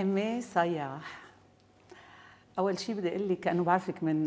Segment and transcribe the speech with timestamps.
[0.00, 1.20] امي صياح.
[2.58, 4.26] أول شيء بدي أقول لك كانه بعرفك من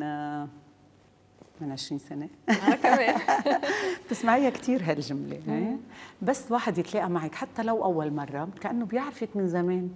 [1.61, 2.29] من 20 سنة.
[2.49, 3.15] أنا كمان.
[4.05, 5.75] بتسمعيها كثير هالجملة هي
[6.21, 9.89] بس واحد يتلاقى معك حتى لو أول مرة كأنه بيعرفك من زمان.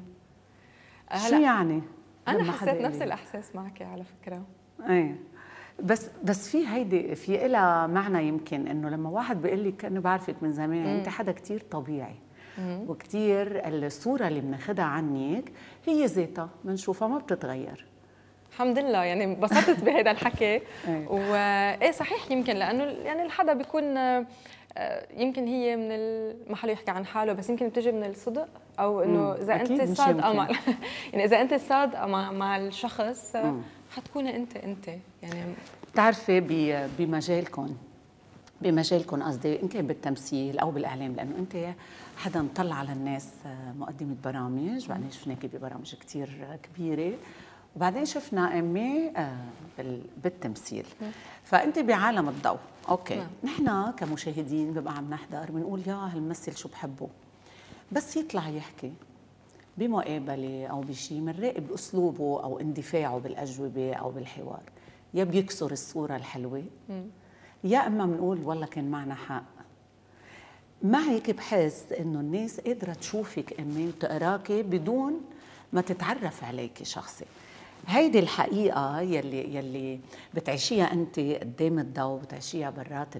[1.29, 1.81] شو يعني
[2.27, 4.43] أنا حسيت نفس الإحساس معك على فكرة.
[4.89, 5.15] إيه.
[5.83, 10.35] بس بس في هيدي في لها معنى يمكن إنه لما واحد بيقول لك كأنه بعرفك
[10.41, 10.85] من زمان.
[10.85, 12.15] أنت حدا كثير طبيعي.
[12.59, 15.51] وكثير الصورة اللي بناخذها عنك
[15.85, 17.85] هي ذاتها بنشوفها ما بتتغير.
[18.51, 20.61] الحمد لله يعني انبسطت بهذا الحكي.
[21.09, 23.97] وايه صحيح يمكن لأنه يعني الحدا بيكون
[25.17, 28.47] يمكن هي من المحل يحكي عن حاله بس يمكن بتجي من الصدق
[28.79, 30.49] أو إنه إذا أنت صادقه مع
[31.13, 33.37] يعني إذا أنت صادقه مع مع الشخص
[33.95, 34.87] حتكوني أنت أنت
[35.23, 35.53] يعني.
[35.91, 36.39] بتعرفي
[36.99, 37.75] بمجالكم
[38.61, 41.55] بمجالكم قصدي إن كان بالتمثيل أو بالإعلام لأنه أنت
[42.17, 43.29] حدا مطلع على الناس
[43.79, 47.17] مقدمة برامج بعدين شفناكي ببرامج كثير كبيرة.
[47.75, 49.11] وبعدين شفنا امي
[50.23, 50.85] بالتمثيل.
[51.43, 52.59] فأنت بعالم الضوء.
[52.89, 53.15] أوكي.
[53.15, 53.27] نعم.
[53.43, 57.09] نحن كمشاهدين ببقى عم نحضر بنقول يا هالممثل شو بحبه.
[57.91, 58.93] بس يطلع يحكي
[59.77, 64.63] بمقابلة أو بشيء بنراقب أسلوبه أو اندفاعه بالأجوبة أو بالحوار.
[65.13, 66.63] يا بيكسر الصورة الحلوة.
[67.63, 69.56] يا أما بنقول والله كان معنا حق.
[70.83, 75.21] معك بحس إنه الناس قادرة تشوفك امين تقراكي بدون
[75.73, 77.25] ما تتعرف عليكي شخصي.
[77.87, 79.99] هيدي الحقيقة يلي يلي
[80.33, 83.15] بتعيشيها أنت قدام الضوء بتعيشيها برات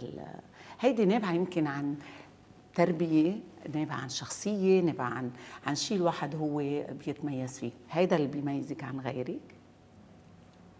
[0.79, 1.95] هيدي نابعة يمكن عن
[2.75, 3.35] تربية
[3.75, 5.31] نابعة عن شخصية نابعة عن
[5.67, 6.57] عن شيء الواحد هو
[7.05, 7.71] بيتميز فيه.
[7.91, 9.56] هيدا اللي بيميزك عن غيرك.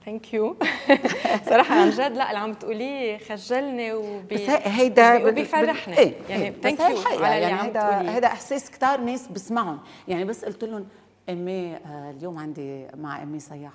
[0.08, 0.56] thank you
[1.50, 5.98] صراحة عن جد لا اللي عم تقوليه خجلني وبي بس هيدا وبيفرحني.
[5.98, 9.80] إيه يعني thank you على اللي يعني عم هيدا إحساس كثار ناس بسمعهم.
[10.08, 10.88] يعني بس قلت لهم
[11.30, 13.74] أمي آه، اليوم عندي مع إيمي صياح.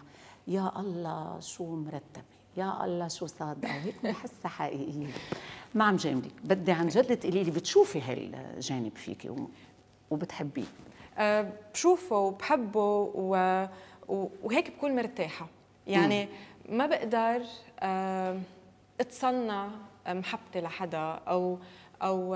[0.49, 2.25] يا الله شو مرتبة؟
[2.57, 5.07] يا الله شو صادقة؟ وهيك بحسها حقيقية.
[5.75, 9.31] ما عم جاملك بدي عن جد تقولي لي بتشوفي هالجانب فيكي
[10.11, 10.65] وبتحبيه؟
[11.19, 13.67] أه بشوفه وبحبه و...
[14.43, 15.62] وهيك بكون مرتاحة.
[15.87, 16.29] يعني.
[16.69, 17.43] ما بقدر
[19.01, 19.69] أتصنع
[20.09, 21.59] محبتي لحدا أو
[22.03, 22.35] أو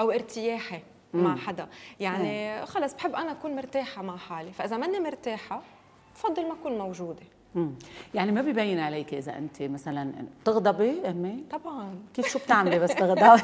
[0.00, 0.80] أو ارتياحي
[1.14, 1.68] مع حدا.
[2.00, 4.52] يعني خلص بحب أنا أكون مرتاحة مع حالي.
[4.52, 5.62] فإذا ماني مرتاحة
[6.14, 7.22] بفضل ما أكون موجودة.
[7.54, 7.74] مم.
[8.14, 11.98] يعني ما ببين عليك إذا أنت مثلا بتغضبي أمي؟ طبعا.
[12.14, 13.42] كيف شو بتعملي بس تغضبي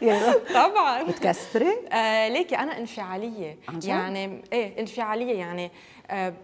[0.54, 1.02] طبعا.
[1.02, 3.58] بتكسري؟ آه ليكي أنا انفعالية.
[3.84, 5.70] يعني إيه انفعالية يعني
[6.10, 6.34] آه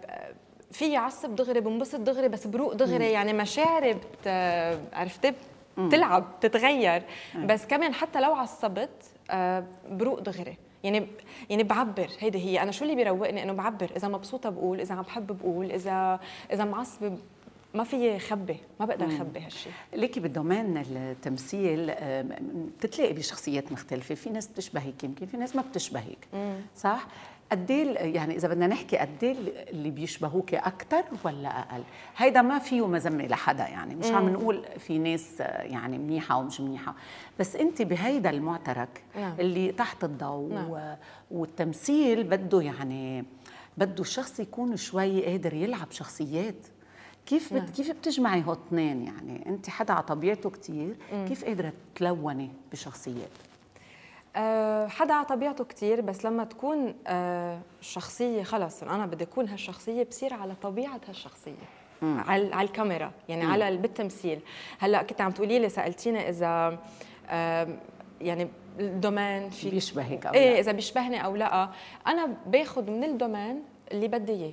[0.72, 3.14] في عصب دغري بنبسط دغري بس بروق دغري مم.
[3.14, 4.28] يعني مشاعري بت
[4.92, 5.32] عرفتي؟
[5.78, 7.03] بتلعب بتتغير.
[7.44, 8.91] بس كمان حتى لو عصبت
[9.30, 10.56] آه بروق دغري.
[10.84, 11.06] يعني
[11.50, 12.10] يعني بعبر.
[12.19, 12.62] هيدي هي.
[12.62, 13.91] أنا شو اللي بيروقني؟ إنه بعبر.
[13.97, 16.20] إذا مبسوطة بقول إذا عم بحب بقول إذا
[16.53, 17.19] إذا معصبه
[17.75, 18.56] ما في خبي.
[18.80, 21.94] ما بقدر اخبي هالشيء ليكي بالدومين التمثيل
[22.78, 24.14] بتتلاقي بشخصيات مختلفة.
[24.14, 26.28] في ناس بتشبهك يمكن في ناس ما بتشبهك.
[26.76, 27.06] صح؟
[27.52, 29.36] قد إيه يعني إذا بدنا نحكي قد إيه
[29.70, 31.82] اللي بيشبهوك أكثر ولا أقل؟
[32.16, 36.94] هيدا ما فيه مذمة لحدا يعني مش عم نقول في ناس يعني منيحة ومش منيحة.
[37.38, 39.34] بس أنت بهيدا المعترك نعم.
[39.40, 40.96] اللي تحت الضوء نعم.
[41.30, 43.24] والتمثيل بده يعني
[43.78, 46.66] بده الشخص يكون شوي قادر يلعب شخصيات.
[47.26, 47.66] كيف نعم.
[47.66, 50.96] كيف بتجمعي هو اثنين يعني؟ أنت حدا على طبيعته كثير
[51.28, 53.49] كيف قادرة تلوني بشخصيات؟
[54.36, 60.02] أه حدا على طبيعته كثير بس لما تكون أه شخصية خلص أنا بدي أكون هالشخصية
[60.02, 61.52] بصير على طبيعة هالشخصية.
[62.02, 63.52] على على الكاميرا يعني مم.
[63.52, 64.41] على بالتمثيل.
[64.78, 66.78] هلأ كنت عم تقولي لي سألتيني إذا
[67.30, 67.68] أه
[68.21, 68.48] يعني
[68.80, 71.71] الدومين فيه بيشبهك أو إيه إذا بيشبهني أو لا.
[72.06, 73.62] أنا باخذ من الدومين
[73.92, 74.53] اللي بدي إياه.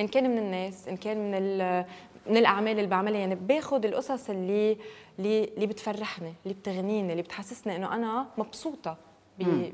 [0.00, 1.84] إن كان من الناس إن كان من
[2.26, 4.76] من الأعمال اللي بعملها يعني باخذ القصص اللي
[5.18, 8.96] اللي اللي بتفرحني اللي بتغنيني اللي بتحسسني إنه أنا مبسوطة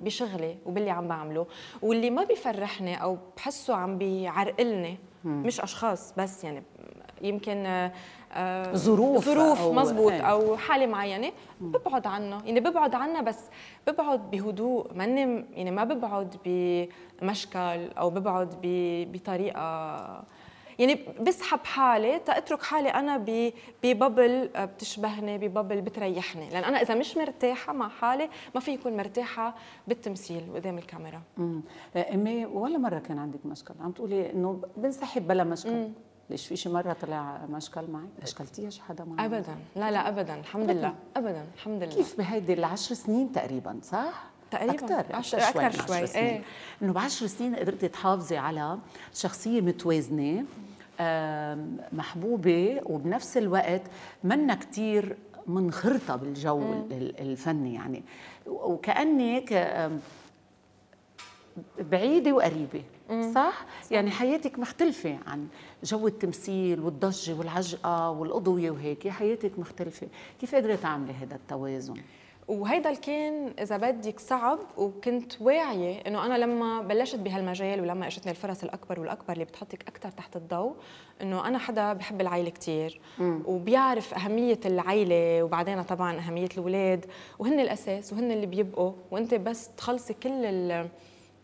[0.02, 1.46] بشغلي وباللي عم بعمله.
[1.82, 6.62] واللي ما بيفرحني أو بحسه عم بيعرقلني مش أشخاص بس يعني
[7.22, 7.66] يمكن
[8.32, 10.20] آه ظروف ظروف مزبوط إيه.
[10.20, 13.38] أو حالة معينة ببعد عنها يعني ببعد عنها بس
[13.86, 14.94] ببعد بهدوء.
[14.94, 18.54] ماني يعني ما ببعد بمشكل أو ببعد
[19.12, 20.24] بطريقة
[20.78, 23.24] يعني بسحب حالي تأترك حالي أنا
[23.82, 26.50] بببل آه، بتشبهني بببل بتريحني.
[26.50, 29.54] لأن أنا إذا مش مرتاحة مع حالي ما في يكون مرتاحة
[29.88, 31.22] بالتمثيل قدام الكاميرا.
[31.38, 31.60] امم
[31.96, 35.70] إمي ولا مرة كان عندك مشكل؟ عم تقولي إنه بنسحب بلا مشكل.
[35.72, 35.92] مم.
[36.30, 39.56] ليش في شي مرة طلع مشكل معي؟ مشكلتيها شي حدا معي؟ ابدا.
[39.76, 40.34] لا لا ابدا.
[40.34, 40.94] الحمد لله.
[41.16, 41.46] ابدا.
[41.54, 41.94] الحمد لله.
[41.94, 44.74] كيف بهيدي العشر سنين تقريبا صح؟ تقريبا.
[44.74, 46.06] أكثر أكثر شوي, أكتر شوي.
[46.06, 46.24] سنين.
[46.24, 46.42] إيه.
[46.82, 48.78] إنه بعشر سنين قدرتي تحافظي على
[49.14, 50.44] شخصية متوازنة.
[51.92, 53.82] محبوبة وبنفس الوقت
[54.24, 55.16] منا كثير
[55.46, 56.84] منخرطة بالجو مم.
[57.20, 58.02] الفني يعني
[58.46, 59.52] وكانك
[61.78, 65.46] بعيدة وقريبة صح؟ صح يعني حياتك مختلفة عن
[65.84, 70.08] جو التمثيل والضجة والعجقة والأضوية وهيك حياتك مختلفة
[70.40, 71.94] كيف قدرت تعملي هذا التوازن؟
[72.48, 78.62] وهيدا كان إذا بدك صعب وكنت واعية إنه أنا لما بلشت بهالمجال ولما إجتني الفرص
[78.62, 80.74] الأكبر والأكبر اللي بتحطك أكثر تحت الضوء
[81.22, 87.06] إنه أنا حدا بحب العائله كثير وبيعرف أهمية العائله وبعدين طبعا أهمية الأولاد
[87.38, 90.42] وهن الأساس وهن اللي بيبقوا وأنت بس تخلصي كل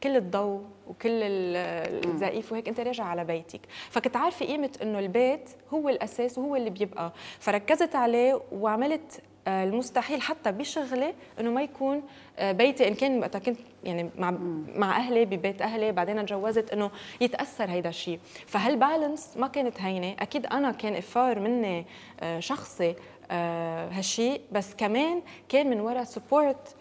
[0.02, 3.60] كل الضوء وكل الزقيف وهيك أنت راجع على بيتك.
[3.90, 7.12] فكنت عارفة قيمة إنه البيت هو الأساس وهو اللي بيبقى.
[7.40, 12.02] فركزت عليه وعملت المستحيل حتى بشغلي إنه ما يكون
[12.38, 14.30] آه، بيتي إن كان وقتها كنت يعني مع
[14.76, 16.90] مع أهلي ببيت أهلي بعدين تجوزت إنه
[17.20, 18.20] يتأثر هيدا الشيء.
[18.46, 21.86] فهالبالانس ما كانت هينة؟ أكيد أنا كان افار مني
[22.20, 22.94] آه، شخصي
[23.30, 26.74] هالشيء بس كمان كان من وراء سبورت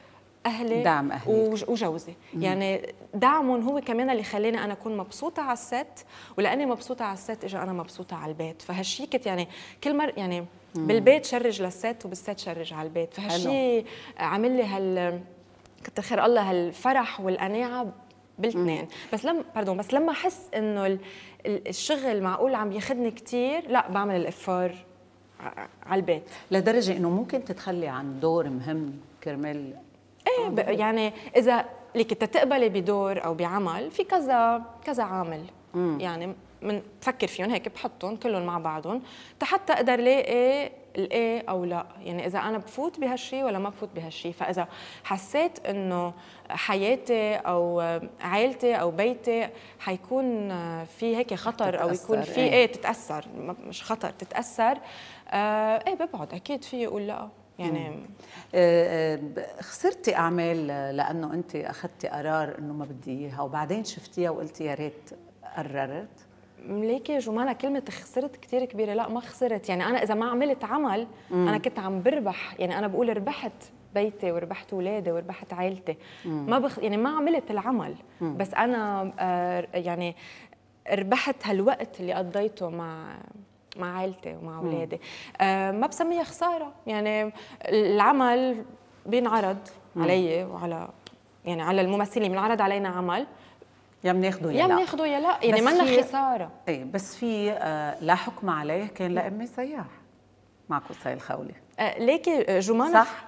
[0.46, 1.34] أهلي دعم أهلي
[1.68, 2.14] وجوزي.
[2.40, 6.06] يعني دعمهم هو كمان اللي خلاني أنا أكون مبسوطة على الست
[6.38, 8.62] ولأني مبسوطة على الست اجى أنا مبسوطة على البيت.
[8.62, 9.48] فهالشيء كنت يعني
[9.84, 10.46] كل مره يعني
[10.76, 13.14] بالبيت شرج للست وبالست شرج على البيت.
[13.14, 13.86] فهالشيء
[14.18, 15.22] عامل لي هال
[15.84, 17.94] كتر خير الله هالفرح والقناعة
[18.40, 21.00] بالاثنين بس لما باردون بس لما أحس إنه
[21.46, 24.76] الشغل معقول عم ياخذني كثير لا بعمل الافار
[25.86, 26.24] على البيت.
[26.52, 29.74] لدرجة إنه ممكن تتخلي عن دور مهم كرمال؟
[30.28, 31.66] إيه يعني إذا
[31.96, 35.44] لك تقبلي بدور أو بعمل في كذا كذا عامل.
[35.74, 36.00] مم.
[36.00, 39.02] يعني من بفكر فيهم هيك بحطهم كلهم مع بعضهم
[39.44, 41.86] حتى أقدر لاقي الإيه أو لا.
[42.00, 44.68] يعني إذا أنا بفوت بهالشيء ولا ما بفوت بهالشيء فإذا
[45.04, 46.14] حسيت إنه
[46.50, 47.80] حياتي أو
[48.22, 49.50] عائلتي أو بيتي
[49.80, 50.50] حيكون
[50.86, 53.26] في هيك خطر أو يكون في إيه, إيه تتأثر.
[53.68, 54.78] مش خطر تتأثر.
[55.30, 57.30] آه إيه ببعد أكيد في أقول لا.
[57.60, 58.06] يعني
[58.56, 64.64] آه، آه، خسرتي أعمال لأنه أنت أخذتي قرار إنه ما بدي إياها وبعدين شفتيها وقلتي
[64.64, 65.10] يا ريت
[65.58, 66.31] قررت؟
[66.68, 69.70] مليكي جمانة كلمة خسرت كثير كبيرة؟ لا ما خسرت.
[69.70, 71.48] يعني أنا إذا ما عملت عمل مم.
[71.48, 72.56] أنا كنت عم بربح.
[72.60, 73.52] يعني أنا بقول ربحت
[73.96, 75.98] بيتي وربحت اولادي وربحت عائلتي.
[76.26, 76.80] ما بخ...
[76.80, 77.96] يعني ما عملت العمل.
[78.22, 78.38] مم.
[78.38, 80.16] بس أنا آه يعني
[80.92, 83.18] ربحت هالوقت اللي قضيته مع
[83.78, 85.00] مع عائلتي ومع اولادي
[85.42, 86.74] آه ما بسميها خسارة.
[86.88, 87.34] يعني
[87.66, 88.66] العمل
[89.06, 89.58] بينعرض
[89.98, 90.88] علي وعلى
[91.46, 92.32] يعني على الممثلين.
[92.32, 93.28] بينعرض علينا عمل.
[94.04, 94.62] يا بناخده يا لا.
[94.62, 95.38] يا بناخده يا لا.
[95.44, 96.52] يعني منا خسارة.
[96.68, 99.86] إيه بس في آه لا حكم عليه كان لامي سياح.
[100.70, 103.24] مع قصي الخولي آه ليكي آه، جمانة صح؟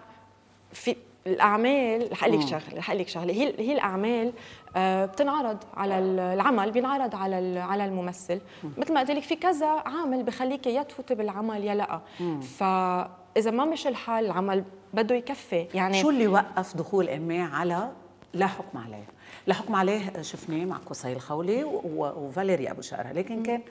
[0.73, 0.95] في
[1.27, 4.33] الأعمال رح أقول لك شغله رح أقول لك شغله هي هي الأعمال
[4.77, 8.41] بتنعرض على العمل بينعرض على على الممثل.
[8.77, 11.99] مثل ما قلت لك في كذا عامل بخليك يا تفوتي بالعمل يا لا.
[12.41, 15.67] فاذا ما مش الحال العمل بده يكفي.
[15.73, 17.89] يعني شو اللي وقف دخول إمي على
[18.33, 19.05] لا حكم عليه؟
[19.47, 21.63] لا حكم عليه شفناه مع قصي الخولي
[21.97, 23.11] وفاليري أبو شقرة.
[23.11, 23.61] لكن كان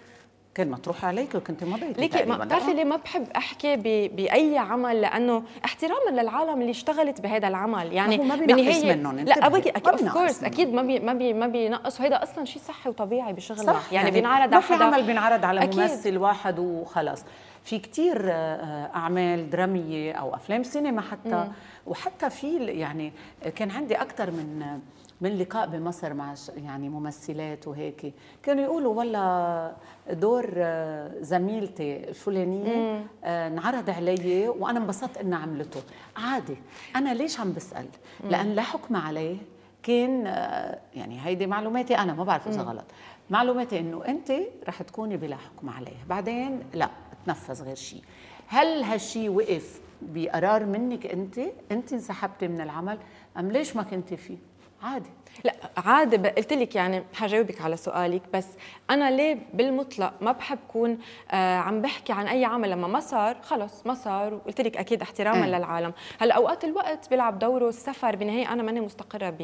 [0.54, 3.76] كان مطروح عليك وكنت مضيتي ليكي ما بتعرفي ليه ما بحب أحكي
[4.08, 7.92] بأي عمل؟ لأنه احتراما للعالم اللي اشتغلت بهذا العمل.
[7.92, 11.46] يعني ما بينقص منهم لا ابدا أكيد of course أكيد ما بي ما بي ما
[11.46, 14.84] بينقص وهذا أصلا شيء صحي وطبيعي بشغلك يعني, يعني بينعرض على حدا.
[14.84, 15.80] عمل بينعرض على أكيد.
[15.80, 17.24] ممثل واحد وخلص
[17.64, 21.28] في كتير آه، أعمال درامية أو أفلام سينما حتى.
[21.28, 21.52] مم.
[21.86, 23.12] وحتى في يعني
[23.56, 24.78] كان عندي أكثر من
[25.22, 28.14] من لقاء بمصر مع يعني ممثلات وهيك.
[28.42, 29.72] كانوا يقولوا والله
[30.10, 35.80] دور آه، زميلتي الفلانية آه، انعرض علي وأنا انبسطت انها عملته.
[36.16, 36.56] عادي.
[36.96, 37.86] أنا ليش عم بسأل؟
[38.30, 39.36] لأن لا حكم عليه
[39.82, 42.84] كان آه، يعني هيدي معلوماتي أنا ما بعرف إذا غلط.
[43.30, 44.32] معلوماتي إنه أنت
[44.68, 45.96] رح تكوني بلا حكم عليه.
[46.08, 46.88] بعدين لا
[47.26, 48.02] تنفذ غير شيء
[48.46, 51.40] هل هالشيء وقف بقرار منك أنت؟
[51.72, 52.98] أنت انسحبتي من العمل
[53.38, 54.36] أم ليش ما كنتي فيه؟
[54.82, 55.10] عادي.
[55.44, 58.46] لا عادي قلت لك يعني حجاوبك على سؤالك بس
[58.90, 60.98] أنا ليه بالمطلق ما بحب كون
[61.30, 65.02] آه عم بحكي عن أي عمل لما ما صار خلص ما صار وقلت لك أكيد
[65.02, 65.48] احتراما آه.
[65.48, 65.92] للعالم.
[66.20, 69.34] هلأ أوقات الوقت بيلعب دوره السفر بالنهايه أنا ماني مستقرة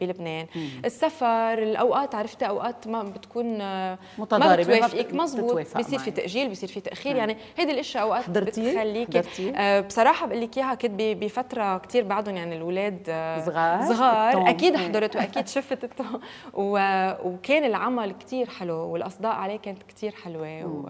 [0.00, 0.46] بلبنان.
[0.54, 0.68] مم.
[0.84, 5.14] السفر الأوقات عرفتي أوقات ما بتكون آه متضاربة ما بتوافقك.
[5.14, 9.22] مزبوط بيصير في تأجيل بيصير في تأخير يعني هيدي الأشياء أوقات بتخليكي
[9.56, 14.50] آه بصراحة بقول لك إياها كنت بفتره كثير بعدهم يعني الاولاد آه صغار؟ صغار.
[14.50, 15.90] أكيد حضرت واكيد شفت
[16.54, 16.78] و...
[17.24, 20.88] وكان العمل كثير حلو والأصداء عليه كانت كثير حلوة و...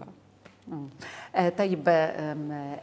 [1.35, 1.83] آه طيب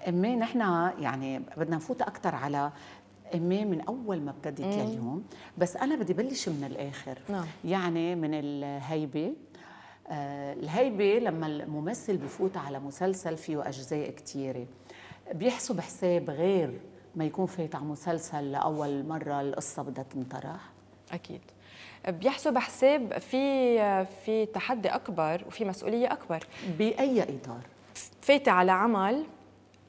[0.09, 0.61] امي نحن
[0.99, 2.73] يعني بدنا نفوت أكثر على
[3.35, 5.25] إيمي من أول ما ابتديت لليوم
[5.59, 7.19] بس أنا بدي بلش من الآخر.
[7.29, 7.47] نعم.
[7.65, 9.33] يعني من الهيبة.
[10.09, 14.67] آه الهيبة لما الممثل بفوت على مسلسل فيه أجزاء كثيره
[15.35, 16.81] بيحسب حساب غير
[17.17, 20.61] ما يكون فايت على مسلسل لأول مرة القصة بدها تنطرح.
[21.13, 21.41] أكيد.
[22.09, 26.45] بيحسب حساب في في تحدي أكبر وفي مسؤولية أكبر.
[26.79, 27.61] بأي إطار؟
[28.21, 29.25] فايتة على عمل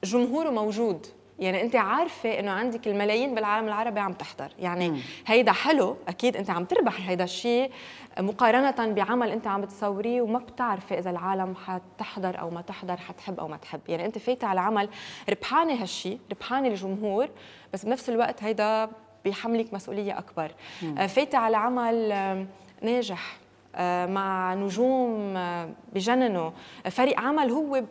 [0.04, 1.08] جمهوره موجود.
[1.40, 4.52] يعني أنت عارفة إنه عندك الملايين بالعالم العربي عم تحضر.
[4.60, 5.00] يعني مم.
[5.28, 7.72] هيدا حلو أكيد أنت عم تربح هيدا الشيء
[8.20, 13.48] مقارنة بعمل أنت عم بتصوريه وما بتعرفي إذا العالم حتحضر أو ما تحضر حتحب أو
[13.48, 13.80] ما تحب.
[13.88, 14.90] يعني أنت فايتة على عمل
[15.30, 17.30] ربحانة هالشيء ربحانة الجمهور
[17.74, 18.90] بس بنفس الوقت هيدا
[19.24, 20.52] بيحملك مسؤولية أكبر.
[20.82, 21.08] مم.
[21.08, 22.10] فايتة على عمل
[22.82, 23.38] ناجح
[23.76, 26.52] آه، مع نجوم آه، بجننوا
[26.92, 27.84] فريق عمل هو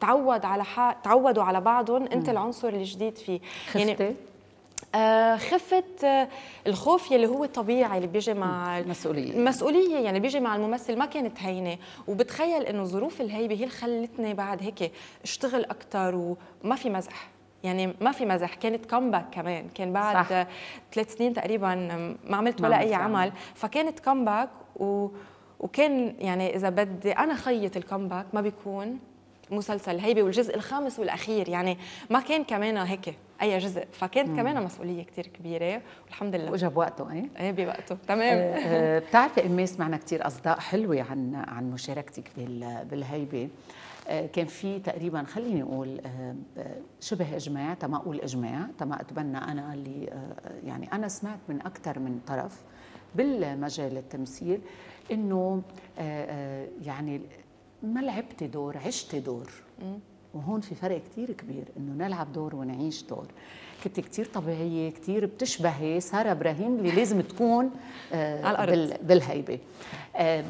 [0.00, 2.06] تعود على حق تعودوا على بعضهم.
[2.06, 3.40] انت العنصر الجديد فيه.
[3.74, 4.14] يعني
[4.94, 6.28] آه خفت آه
[6.66, 11.38] الخوف يلي هو طبيعي اللي بيجي مع المسؤولية المسؤولية يعني بيجي مع الممثل ما كانت
[11.40, 11.76] هينة.
[12.08, 14.92] وبتخيل إنه ظروف الهيبة هي اللي خلتني بعد هيك
[15.24, 16.14] أشتغل أكثر
[16.64, 17.28] وما في مزح.
[17.64, 18.54] يعني ما في مزح.
[18.54, 19.68] كانت comeback كمان.
[19.74, 20.46] كان بعد صح.
[20.92, 21.74] ثلاث سنين تقريبا
[22.24, 23.32] ما عملت ولا أي عمل.
[23.54, 25.08] فكانت comeback و
[25.60, 28.98] وكان يعني إذا بدي أنا خيط الكومباك ما بيكون
[29.50, 31.48] مسلسل هيبة والجزء الخامس والأخير.
[31.48, 31.78] يعني
[32.10, 33.84] ما كان كمان هيك أي جزء.
[33.92, 34.36] فكانت مم.
[34.36, 36.50] كمان مسؤولية كثير كبيرة والحمد لله.
[36.50, 37.96] واجا بوقته إيه؟ إيه بوقته.
[38.08, 38.38] تمام.
[38.38, 42.24] آه, آه، بتعرفي امي سمعنا كثير أصداء حلوة عن عن مشاركتك
[42.90, 43.48] بالهيبة.
[44.08, 46.34] كان في تقريبا خليني أقول آه
[47.00, 51.98] شبه إجماع تما أقول إجماع تما أتبنى أنا اللي آه، يعني أنا سمعت من أكثر
[51.98, 52.62] من طرف
[53.14, 54.60] بالمجال التمثيل
[55.12, 55.62] إنه
[55.98, 57.20] آه، يعني
[57.82, 59.50] ما لعبتي دور عشتي دور.
[60.34, 63.26] وهون في فرق كتير كبير إنه نلعب دور ونعيش دور.
[63.84, 67.70] كنت كتير طبيعية كتير بتشبهي سارة إبراهيم اللي لازم تكون
[68.12, 68.96] آه على الأرض.
[69.06, 69.58] بالهيبة.
[70.16, 70.44] آه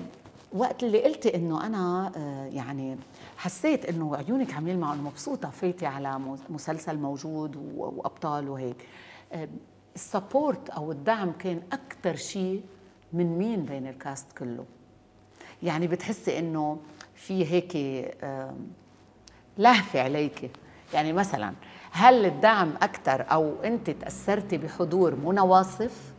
[0.52, 2.96] وقت اللي قلتي إنه أنا آه يعني
[3.44, 6.20] حسيت إنه عيونك عم يلمعوا مبسوطة فايتي على
[6.50, 8.88] مسلسل موجود وأبطال وهيك.
[9.32, 9.48] آه
[9.94, 12.62] ال support أو الدعم كان أكثر شيء
[13.12, 14.64] من مين بين ال cast كله؟
[15.62, 16.78] يعني بتحسي إنه
[17.14, 17.76] في هيك
[19.58, 20.50] لهفة عليك.
[20.94, 21.52] يعني مثلا
[21.90, 26.12] هل الدعم أكثر أو أنت تأثرتي بحضور منى واصف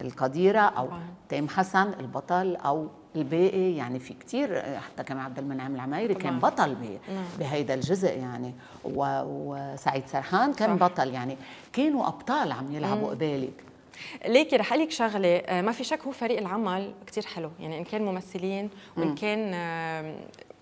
[0.00, 0.88] القديرة أو
[1.28, 6.76] تيم حسن البطل أو الباقي يعني في كثير حتى كمان عبد المنعم العمايري كان بطل
[7.08, 7.24] نعم.
[7.38, 10.86] بهيدا الجزء يعني وسعيد سرحان كان صح.
[10.86, 11.36] بطل يعني.
[11.72, 13.64] كانوا أبطال عم يلعبوا قبالك.
[14.26, 17.50] ليكي رح لك شغلة آه، ما في شك هو فريق العمل كثير حلو.
[17.60, 19.54] يعني إن كان ممثلين وإن كان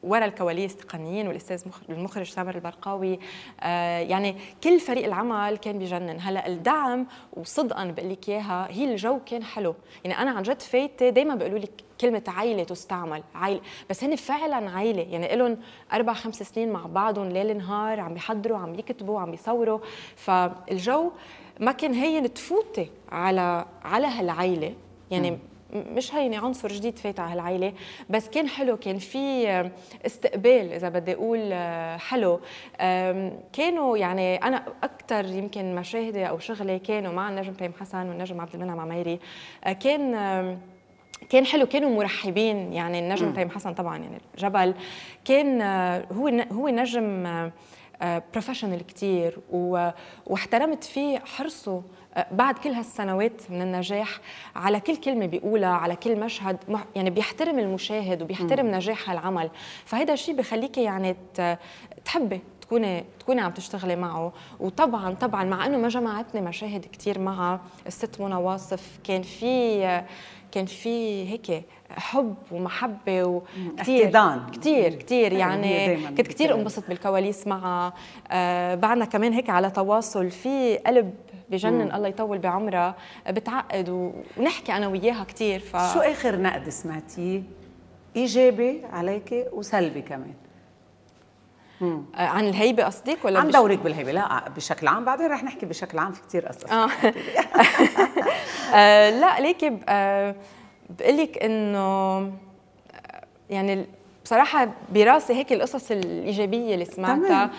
[0.02, 3.18] ورا الكواليس تقنيين والأستاذ المخرج سامر البرقاوي.
[3.60, 6.16] آه يعني كل فريق العمل كان بجنن.
[6.20, 9.74] هلأ الدعم وصدقا بقول لك إياها هي الجو كان حلو.
[10.04, 14.70] يعني أنا عن جد فايتة دائما بيقولوا لك كلمة عائلة تستعمل عائلة بس هن فعلا
[14.70, 15.58] عائلة يعني لهم
[15.92, 19.78] أربع خمس سنين مع بعضهم ليل نهار عم بيحضروا عم يكتبوا عم بيصوروا.
[20.16, 21.10] فالجو
[21.60, 24.74] ما كان هين تفوتي على على هالعائله
[25.10, 25.38] يعني م.
[25.72, 27.72] مش هيني عنصر جديد فات على هالعائله
[28.10, 29.48] بس كان حلو كان في
[30.06, 31.52] استقبال إذا بدي أقول
[32.00, 32.40] حلو.
[33.52, 38.54] كانوا يعني أنا أكثر يمكن مشاهدي أو شغلي كانوا مع النجم تيم حسن والنجم عبد
[38.54, 39.18] المنعم عميري.
[39.80, 40.12] كان
[41.28, 44.74] كان حلو كانوا مرحبين يعني النجم تيم حسن طبعا يعني جبل.
[45.24, 45.62] كان
[46.12, 47.50] هو هو نجم
[48.32, 49.38] professional كثير
[50.26, 51.82] واحترمت فيه حرصه آه،
[52.32, 54.20] بعد كل هالسنوات من النجاح
[54.56, 56.56] على كل كلمة بيقولها على كل مشهد
[56.96, 58.74] يعني بيحترم المشاهد وبيحترم م.
[58.74, 59.50] نجاح هالعمل.
[59.84, 61.16] فهذا الشيء بخليكي يعني
[62.04, 64.32] تحبي تكوني تكوني عم تشتغلي معه.
[64.60, 70.02] وطبعا طبعا مع إنه ما جمعتني مشاهد كثير معها الست منى واصف كان في
[70.52, 74.10] كان في هيك حب ومحبة وكثير
[74.52, 77.92] كثير كثير يعني كنت كثير انبسط بالكواليس معها.
[78.30, 81.14] آه بعدنا كمان هيك على تواصل في قلب
[81.50, 81.92] بجنن.
[81.94, 82.94] الله يطول بعمرها
[83.28, 87.42] بتعقد ونحكي أنا وياها كثير ف شو آخر نقد سمعتيه
[88.16, 90.34] إيجابي عليك وسلبي كمان
[91.80, 92.04] مم.
[92.14, 95.98] آه، عن الهيبة قصدك ولا عن دورك بالهيبة لا بشكل عام بعدين رح نحكي بشكل
[95.98, 96.88] عام في كثير قصص آه.
[98.74, 100.34] آه لا ليكي آه
[100.90, 102.32] بقول لك انه
[103.50, 103.86] يعني
[104.28, 107.50] بصراحة براسي هيك القصص الإيجابية اللي سمعتها.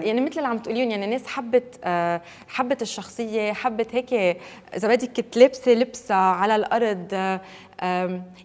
[0.00, 4.12] يعني مثل اللي عم تقوليهم يعني ناس حبت آه، حبت الشخصية حبت هيك
[4.76, 7.12] إذا بدك كنت لابسة لبسة على الأرض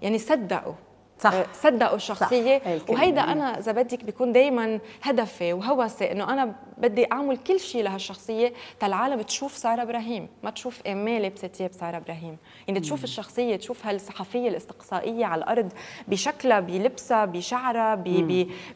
[0.01, 0.73] يعني صدقوا.
[1.19, 1.33] صح.
[1.33, 2.59] آه، صدقوا الشخصية.
[2.59, 2.89] صح.
[2.89, 8.53] وهيدا أنا إذا بدك بيكون دائما هدفي وهوسي إنه أنا بدي أعمل كل شيء لهالشخصية
[8.83, 12.37] العالم تشوف سارة إبراهيم ما تشوف إيميل لبست ثياب ساره إبراهيم.
[12.67, 15.73] يعني تشوف الشخصية تشوف هالصحفية الاستقصائية على الأرض
[16.07, 17.95] بشكلها بلبسها بشعرها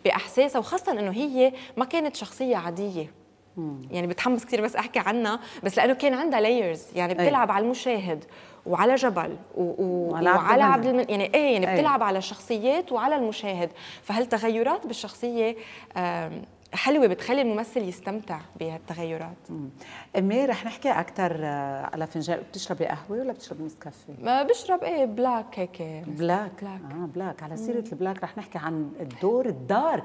[0.05, 3.21] بأحساسها وخاصه إنه هي ما كانت شخصية عادية.
[3.91, 7.55] يعني بتحمس كثير بس أحكي عنها بس لأنه كان عندها لايرز يعني بتلعب أي.
[7.55, 8.25] على المشاهد.
[8.65, 9.61] وعلى جبل و...
[9.61, 10.09] و...
[10.11, 11.05] وعلى, وعلى عبد المن...
[11.09, 13.69] يعني إيه يعني بتلعب على الشخصيات وعلى المشاهد.
[14.03, 15.55] فهالتغيرات بالشخصية
[16.73, 19.37] حلوة بتخلي الممثل يستمتع بهالتغيرات؟
[20.17, 22.39] إيمي رح نحكي أكثر آه، على فنجان.
[22.49, 25.81] بتشربي قهوة ولا بتشربي نسكافيه؟ ما بشرب إيه بلاك هيك.
[26.07, 26.81] بلاك؟ بلاك.
[26.91, 27.43] آه بلاك.
[27.43, 30.03] على سيرة البلاك رح نحكي عن الدور ال dark.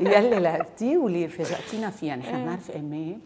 [0.00, 3.18] يلي لعبتيه واللي فاجأتينا فيها نحن بنعرف إيمي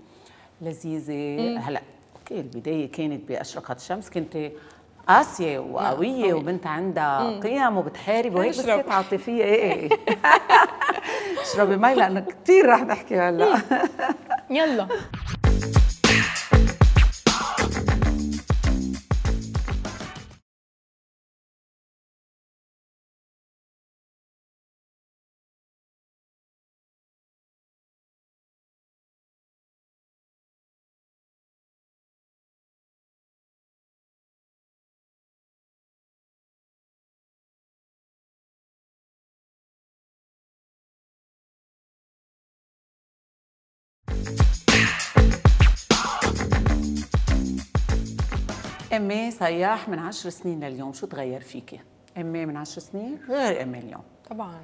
[0.61, 1.59] لذيذة.
[1.59, 1.83] هلأ
[2.31, 4.51] okay البداية كانت بأشرقت الشمس كنت
[5.09, 6.37] قاسية وقوية نعم.
[6.37, 9.45] وبنت عندها قيم وبتحارب وهيك بس كانت عاطفية.
[9.45, 9.89] إيه إيه.
[11.43, 13.59] اشربي مي لأنه كثير رح نحكي هلا.
[14.51, 14.89] يلا.
[48.93, 51.81] أمي سياح من عشر سنين لليوم شو تغير فيكي؟
[52.19, 54.03] أمي من عشر سنين غير أمي اليوم.
[54.31, 54.61] طبعا.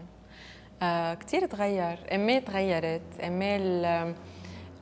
[0.83, 1.99] آه كثير تغير.
[2.15, 3.57] أمي تغيرت أمي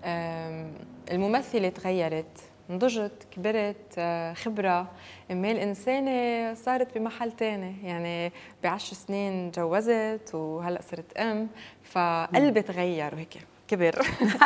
[0.05, 0.71] آه
[1.11, 4.91] الممثلة تغيرت نضجت كبرت آه، خبرة.
[5.31, 11.49] أمي الإنسانة صارت بمحل تاني يعني بعشر سنين تجوزت وهلأ صرت أم
[11.83, 13.39] فقلبي تغير وهيك.
[13.69, 14.03] كبر.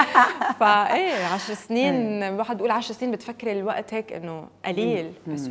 [0.60, 5.12] فايه 10 سنين الواحد بيقول 10 سنين بتفكري الوقت هيك إنه قليل.
[5.26, 5.50] بس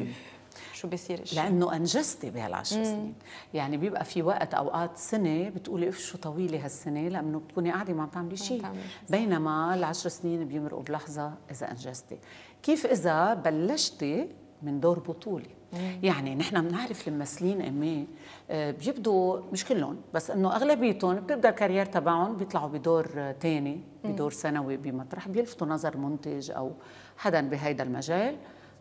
[0.74, 3.14] شو بيصير لأنه أنجزتي بهالعشر سنين.
[3.54, 8.04] يعني بيبقى في وقت أوقات سنة بتقولي اف شو طويلة هالسنة لأنه بتكوني قاعدة ما
[8.04, 8.66] عم تعملي شيء.
[9.10, 12.18] بينما العشر سنين بيمرقوا بلحظة إذا أنجزتي.
[12.64, 14.28] كيف إذا بلشتي
[14.62, 15.58] من دور بطولي.
[16.04, 18.08] يعني نحن بنعرف الممثلين إيمي
[18.50, 24.32] آه، بيبدوا مش كلهم بس إنه أغلبيتهم بتبدأ ال career تبعهم بيطلعوا بدور ثاني بدور
[24.32, 26.72] ثانوي بمطرح بيلفتوا نظر منتج أو
[27.18, 28.36] حدا بهيدا المجال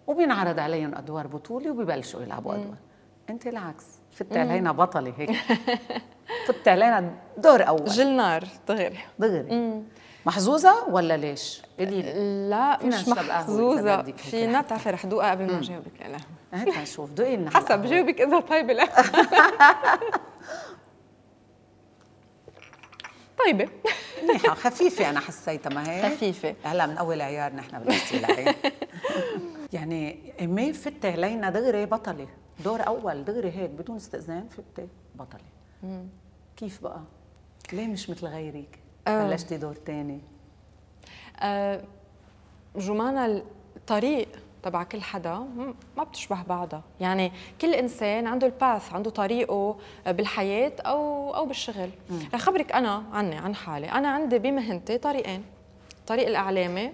[0.06, 2.76] وبينعرض عليهم أدوار بطولي وبيبلشوا يلعبوا أدوار.
[3.30, 5.30] أنت العكس فتي علينا بطلة هيك.
[6.48, 7.84] فتي علينا دور أول.
[7.84, 8.98] جل نار دغري.
[9.18, 9.82] دغري
[10.26, 14.02] محظوظة ولا ليش؟ لا مش محظوظة.
[14.02, 16.18] فينا بتعرفي رح دوقها قبل ما اجاوبك لا
[16.52, 17.10] هات نشوف.
[17.10, 17.50] دوقي لنا.
[17.50, 18.84] حسب جاوبك إذا طيبة لا.
[23.46, 23.68] طيبة.
[24.22, 24.54] منيحة.
[24.54, 26.54] خفيفة أنا حسيتها ما هيك؟ خفيفة.
[26.64, 28.54] هلا من أول عيار نحن بالاستيلاء
[29.72, 32.28] يعني إمي فتي علينا دغري بطلة.
[32.64, 35.40] دور أول دغري هيك بدون استئذان فتي بطلة.
[36.56, 37.00] كيف بقى؟
[37.72, 39.28] ليه مش مثل غيرك؟ آه.
[39.28, 40.20] بلشتي دور ثاني
[41.40, 41.84] أه
[42.76, 43.42] جمانة
[43.76, 44.28] الطريق
[44.62, 45.46] تبع كل حدا
[45.96, 46.82] ما بتشبه بعضها.
[47.00, 51.90] يعني كل إنسان عنده الباث عنده طريقه بالحياة أو أو بالشغل.
[52.34, 53.90] رح خبرك أنا عني عن حالي.
[53.92, 55.44] أنا عندي بمهنتي طريقين.
[56.06, 56.92] طريق الإعلامي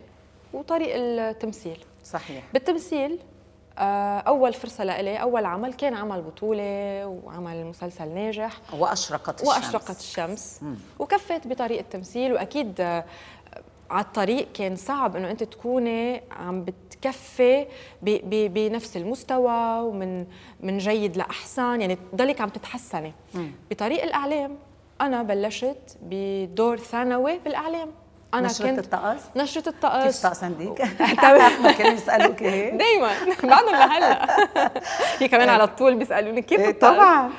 [0.53, 1.79] وطريق التمثيل.
[2.05, 2.45] صحيح.
[2.53, 3.32] بالتمثيل آه،
[3.79, 8.59] أول فرصة لإلي أول عمل كان عمل بطولة وعمل مسلسل ناجح.
[8.79, 9.57] وأشرقت الشمس.
[9.57, 10.59] وأشرقت الشمس.
[10.63, 10.77] مم.
[10.99, 13.05] وكفيت بطريقة التمثيل وأكيد آه،
[13.91, 17.67] على الطريق كان صعب إنه أنت تكوني عم بتكفي
[18.03, 20.27] بنفس المستوى ومن
[20.61, 23.13] من جيد لأحسن يعني تضلك عم تتحسني.
[23.35, 23.51] مم.
[23.71, 24.57] بطريق الإعلام
[25.01, 27.89] أنا بلشت بدور ثانوي بالإعلام.
[28.35, 30.05] أنا نشرة كنت الطقس؟ نشرة الطقس.
[30.05, 30.81] كيف طقس عندك؟
[31.61, 33.11] ما كانوا يسألوك هيك؟ دايما.
[33.43, 34.29] بعدهم لهلا
[35.19, 37.31] هي كمان على طول بيسألوني كيف إيه، الطقس؟ طبعا.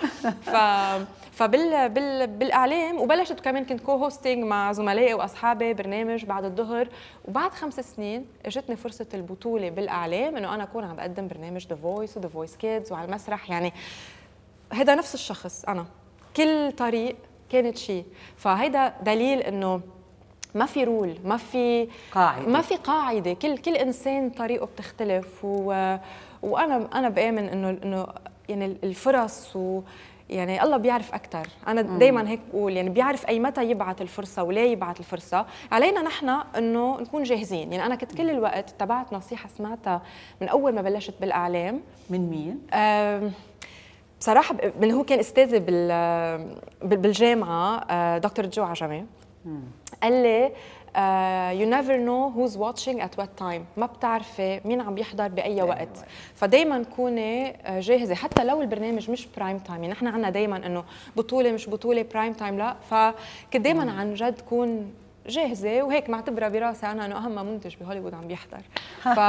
[0.42, 0.56] ف
[1.32, 6.88] فبال بال بالإعلام وبلشت كمان كنت co-hosting مع زملائي وأصحابي برنامج بعد الظهر.
[7.26, 12.18] وبعد خمس سنين اجتني فرصة البطولة بالإعلام إنه أنا أكون عم بقدم برنامج The Voice
[12.18, 13.50] و The Voice Kids وعلى المسرح.
[13.50, 13.74] يعني
[14.74, 15.86] هذا نفس الشخص أنا.
[16.38, 17.16] كل طريق
[17.50, 18.06] كانت شيء
[18.38, 19.82] فهيدا دليل إنه
[20.56, 22.48] ما في رول ما في قاعدة.
[22.48, 23.34] ما في قاعدة.
[23.34, 25.96] كل كل إنسان طريقه بتختلف و
[26.42, 28.08] وأنا أنا بآمن إنه إنه
[28.50, 29.82] يعني الفرص و
[30.30, 34.72] يعني الله بيعرف أكثر أنا دائما هيك بقول يعني بيعرف أي متى يبعث الفرصة وليه
[34.72, 35.46] يبعث الفرصة.
[35.72, 37.74] علينا نحن إنه نكون جاهزين.
[37.74, 40.02] يعني أنا كنت كل الوقت تبعت نصيحة سمعتها
[40.42, 41.82] من أول ما بلشت بالإعلام.
[42.10, 42.60] من مين؟
[44.20, 45.60] بصراحة من هو كان أستاذي
[46.82, 49.06] بالجامعة دكتور جو عجمي.
[50.04, 50.52] قال لي
[51.60, 56.06] you never know who's watching at what time ما بتعرفي مين عم يحضر بأي وقت.
[56.36, 58.16] فدائما كوني جاهزة.
[58.16, 60.84] حتى لو البرنامج مش prime time يعني نحن عندنا دائما إنه
[61.16, 62.76] بطولة مش بطولة prime time لا.
[62.90, 64.94] فكنت دائما عن جد كون
[65.28, 68.62] جاهزة وهيك معتبره براسي أنا إنه أهم منتج بهوليوود عم بيحضر.
[69.04, 69.20] ف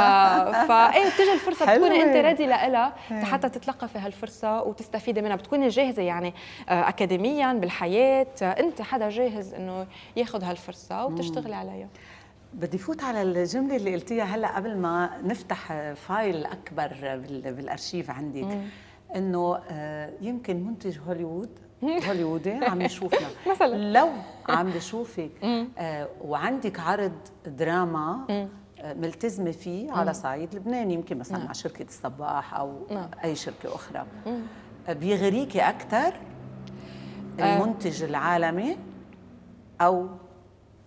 [0.69, 5.37] فا إيه بتجي الفرصة تكوني أنت ready لها حتى تتلقفي هالفرصة وتستفيدي منها.
[5.37, 6.35] بتكوني جاهزة يعني
[6.69, 8.27] آه، اكاديميا بالحياة.
[8.43, 11.89] أنت حدا جاهز إنه ياخذ هالفرصة وتشتغلي عليها.
[12.55, 16.93] بدي فوت على الجملة اللي قلتيها هلا قبل ما نفتح file أكبر
[17.45, 18.59] بالأرشيف عندك
[19.17, 21.51] إنه آه، يمكن منتج هوليوود
[22.09, 23.93] هوليوودي عم يشوفنا مثلا.
[23.93, 24.09] لو
[24.49, 25.31] عم بشوفك
[25.79, 27.13] آه وعندك عرض
[27.47, 28.49] دراما آه
[28.95, 33.11] ملتزمة فيه على صعيد لبناني يمكن مثلا مع شركة الصباح أو نعم.
[33.25, 34.07] أي شركة أخرى.
[34.89, 36.15] آه، بيغريكي أكثر.
[37.41, 38.77] المنتج العالمي
[39.81, 40.09] أو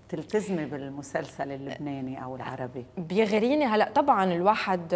[0.10, 4.94] تلتزمي بالمسلسل اللبناني أو العربي؟ بيغريني هلا طبعا الواحد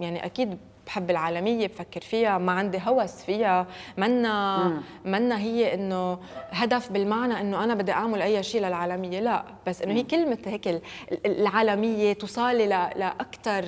[0.00, 3.66] يعني أكيد بحب العالمية بفكر فيها ما عندي هوس فيها.
[3.96, 6.18] منا منا هي إنه
[6.50, 9.20] هدف بالمعنى إنه أنا بدي أعمل أي شيء للعالمية.
[9.20, 10.82] لا بس إنه هي كلمة هيك
[11.26, 12.66] العالمية توصلي
[12.96, 13.64] لاكثر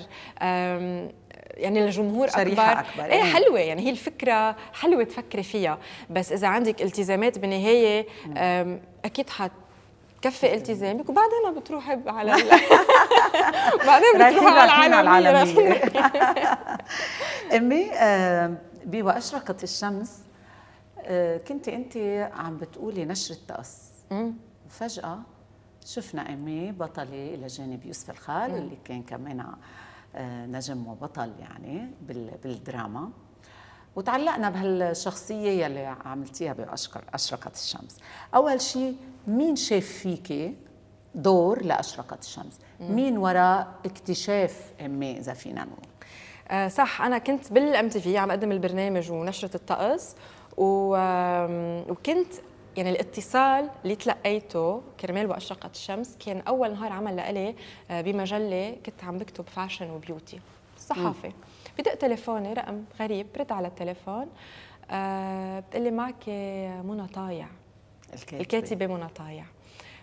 [1.52, 3.04] يعني للجمهور شريحة أكبر, أكبر.
[3.04, 5.78] إيه, إيه حلوة يعني هي الفكرة حلوة تفكري فيها.
[6.10, 8.06] بس إذا عندك التزامات بالنهاية
[9.04, 9.52] أكيد حت
[10.22, 12.32] كفي التزامك وبعدين بتروحي على
[13.86, 15.82] بعدين بتروحي على العالمية.
[17.56, 18.54] أمي آه،
[18.84, 20.18] بواشرقت الشمس
[20.98, 21.96] آه، كنت انت
[22.34, 23.78] عم بتقولي نشر الطقس
[24.68, 25.18] فجأة
[25.86, 29.46] شفنا أمي بطلة إلى جانب يوسف الخال اللي كان كمان
[30.14, 31.90] آه، نجم وبطل يعني
[32.44, 33.10] بالدراما.
[33.96, 37.96] وتعلقنا بهالشخصية يلي عملتيها بأشرقت الشمس.
[38.34, 40.54] أول شيء مين شاف فيكي
[41.14, 45.86] دور لأشرقت الشمس؟ مين وراء اكتشاف إيمي إذا فينا نقول؟
[46.48, 50.14] آه صح أنا كنت بال MTV عم أقدم البرنامج ونشرة الطقس
[50.56, 50.96] و...
[51.90, 52.32] وكنت
[52.76, 57.54] يعني الاتصال اللي تلقيته كرمال وأشرقت الشمس كان أول نهار عمل لإلي
[57.90, 60.40] آه، بمجلة كنت عم بكتب fashion و beauty
[60.78, 61.32] صحافة.
[61.78, 64.26] بدق تليفوني رقم غريب برد على التليفون.
[64.90, 66.28] أه بتقلي معك
[66.84, 67.46] منى طايع.
[68.14, 69.44] الكاتبة, الكاتبة منى طايع.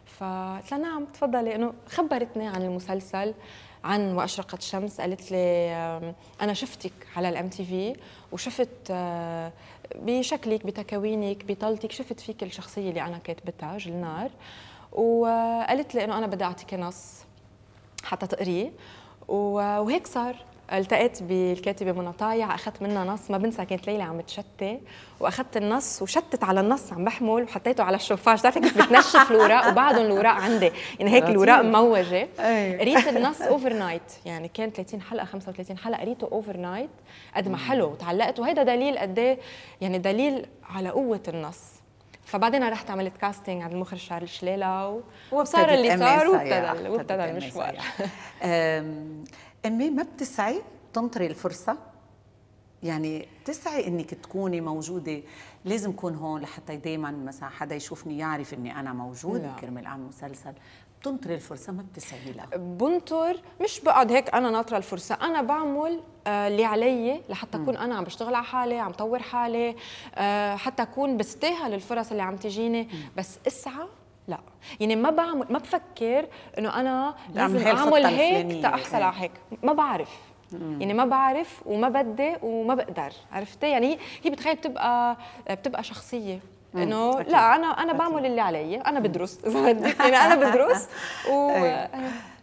[0.06, 1.56] فقلت لها نعم تفضلي.
[1.56, 3.34] إنه خبرتني عن المسلسل
[3.84, 5.02] عن واشرقت الشمس.
[5.02, 5.72] قالت لي
[6.42, 7.96] أنا شفتك على الام تي في
[8.32, 9.52] وشفت آه،
[9.96, 14.30] بشكلك بتكوينك بطلتك شفت فيك الشخصية اللي أنا كاتبتها جلنار.
[14.92, 17.26] وقالت لي إنه أنا بدي اعطيك نص
[18.04, 18.72] حتى تقريه.
[19.28, 20.36] وهيك صار.
[20.74, 22.56] التقيت بالكاتبه منى طايع.
[22.56, 23.32] اخذت منها نص.
[23.32, 24.80] ما بنسى كانت ليلى عم تشتي.
[25.20, 27.44] واخذت النص وشتت على النص عم بحمل.
[27.44, 30.72] وحطيته على الشوفاج بتعرفي كيف بتنشف الاوراق وبعدهم الاوراق عندي.
[31.00, 32.28] يعني هيك الاوراق موجة.
[32.80, 36.02] قريت النص overnight يعني كان 30 حلقة 35 حلقة.
[36.02, 36.90] قريته overnight
[37.36, 37.86] قد ما حلو.
[37.92, 38.40] وتعلقت.
[38.40, 39.38] وهيدا دليل قد إيه،
[39.82, 41.60] يعني دليل على قوة النص.
[42.26, 45.02] فبعدين رحت عملت casting عند المخرج شارل شليلة
[45.32, 46.90] وصار اللي صار وابتدى.
[46.90, 47.76] وابتدى المشوار.
[49.66, 50.62] إيمي ما بتسعي
[50.94, 51.78] تنطري الفرصة.
[52.84, 55.22] يعني تسعي إنك تكوني موجودة.
[55.66, 60.54] لازم اكون هون لحتى دائما مثلا حدا يشوفني يعرف إني أنا موجود كرمال أعمل مسلسل.
[61.02, 62.46] بتنطري الفرصة ما بتسعي لها.
[62.58, 65.16] بنطر مش بقعد هيك أنا ناطرة الفرصة.
[65.16, 69.76] أنا بعمل آه، اللي علي لحتى أكون أنا عم بشتغل على حالي عم طور حالي.
[70.16, 72.90] آه، حتى أكون بستاهل الفرص اللي عم تجيني.
[73.18, 73.88] بس اسعى
[74.30, 74.40] لا.
[74.80, 79.32] يعني ما بعمل ما بفكر إنه أنا لازم أعمل هيك تاحصل على هيك.
[79.64, 80.12] ما بعرف.
[80.52, 80.82] مم.
[80.82, 83.14] يعني ما بعرف وما بدي وما بقدر.
[83.32, 85.18] عرفتي؟ يعني هي بتخيل بتبقى
[85.52, 86.40] بتبقى شخصية.
[86.76, 88.76] إنه لا أنا أنا بعمل اللي علي.
[88.76, 90.90] أنا بدرس يعني أنا بدرس
[91.32, 91.52] و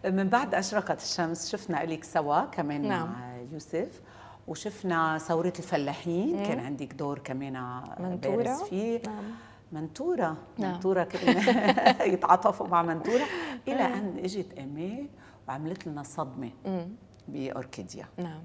[0.04, 3.06] من بعد أشرقت الشمس شفنا الك سوا كمان نعم.
[3.08, 4.00] مع يوسف
[4.46, 6.46] وشفنا ثورة الفلاحين.
[6.46, 7.80] كان عندك دور كمان
[8.22, 9.00] بارز فيه.
[9.06, 9.24] نعم.
[9.72, 10.36] منتورة.
[10.58, 10.72] نعم.
[10.72, 11.08] منتورة
[12.12, 13.24] يتعاطفوا مع منتورة.
[13.68, 15.08] إلى أن إجت إيمي
[15.48, 16.50] وعملت لنا صدمة
[17.28, 18.06] بأوركيديا.
[18.18, 18.42] نعم.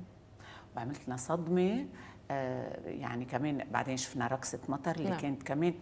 [0.77, 1.85] وعملت لنا صدمة
[2.31, 5.19] آه يعني كمان بعدين شفنا رقصة مطر اللي نعم.
[5.19, 5.73] كانت كمان.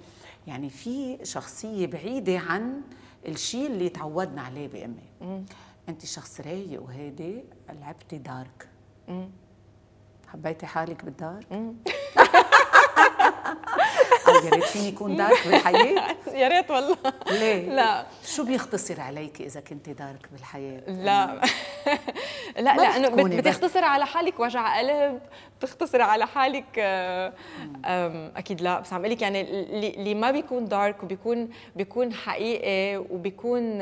[0.47, 2.81] يعني في شخصية بعيدة عن
[3.27, 5.43] الشيء اللي تعودنا عليه بأمي.
[5.89, 7.43] أنت شخص رايق وهادي
[7.81, 8.69] لعبتي دارك.
[9.07, 9.29] مم.
[10.27, 11.45] حبيتي حالك بالدار؟
[14.45, 16.15] يا ريت فيني كون dark بالحياة.
[16.33, 16.97] يا ريت والله.
[17.31, 18.05] ليه؟ لا.
[18.25, 21.41] شو بيختصر عليك إذا كنت dark بالحياة؟ لا.
[22.65, 25.19] لا لأنه بتختصر على حالك وجع قلب
[25.59, 27.33] بتختصر على حالك آه،
[28.35, 28.79] أكيد لا.
[28.79, 33.79] بس عم قلك يعني اللي ما بيكون dark وبيكون بيكون حقيقي وبيكون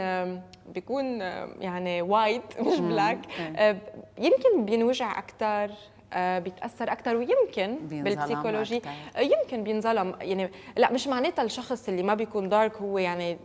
[0.73, 1.21] بيكون
[1.61, 3.19] يعني white مش black
[3.55, 3.77] آه،
[4.17, 5.71] يمكن بينوجع أكثر
[6.15, 8.81] بيتأثر أكثر ويمكن بال psychology
[9.15, 10.15] آه، يمكن بينظلم.
[10.21, 13.37] يعني لا مش معناتها الشخص اللي ما بيكون dark هو يعني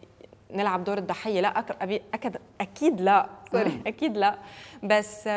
[0.50, 1.40] نلعب دور الضحية.
[1.40, 1.64] لا
[2.14, 3.28] أكيد أكيد لا.
[3.52, 4.38] sorry أكيد لا.
[4.82, 5.28] بس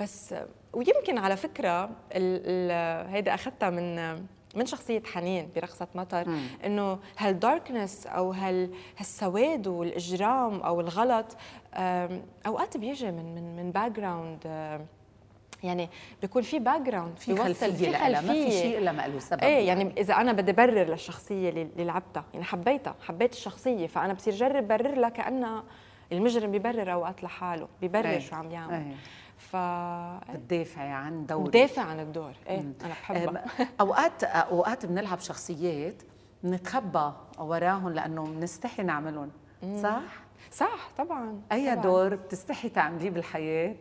[0.00, 0.34] بس
[0.72, 1.90] ويمكن على فكرة
[3.12, 4.16] هيدا أخذتها من
[4.56, 6.26] من شخصية حنين برقصة مطر
[6.64, 11.36] إنه هال darkness أو هال هالسواد والإجرام أو الغلط
[12.46, 14.46] أوقات بيجي من من من background
[15.62, 15.88] يعني
[16.22, 19.42] بيكون في background في خلفية في خلفيه ما في شيء إلا ما له سبب.
[19.42, 24.34] إيه يعني إذا أنا بدي برر للشخصية اللي لعبتها يعني حبيتها حبيت الشخصية فأنا بصير
[24.34, 25.64] جرب برر لها كانها
[26.12, 28.18] المجرم ببرر أوقات لحاله ببرر أيه.
[28.18, 28.74] شو عم يعمل.
[28.74, 28.94] أيه.
[29.38, 29.56] ف
[30.36, 32.32] بتدافعي عن دورك بتدافع عن الدور.
[32.48, 32.72] إيه مم.
[32.84, 33.44] أنا بحبها.
[33.80, 36.02] أوقات أوقات بنلعب شخصيات
[36.42, 39.30] بنتخبى وراهم لأنه بنستحي نعملهم.
[39.82, 40.00] صح؟
[40.52, 41.82] صح طبعا أي طبعاً.
[41.84, 43.74] دور بتستحي تعمليه بالحياة.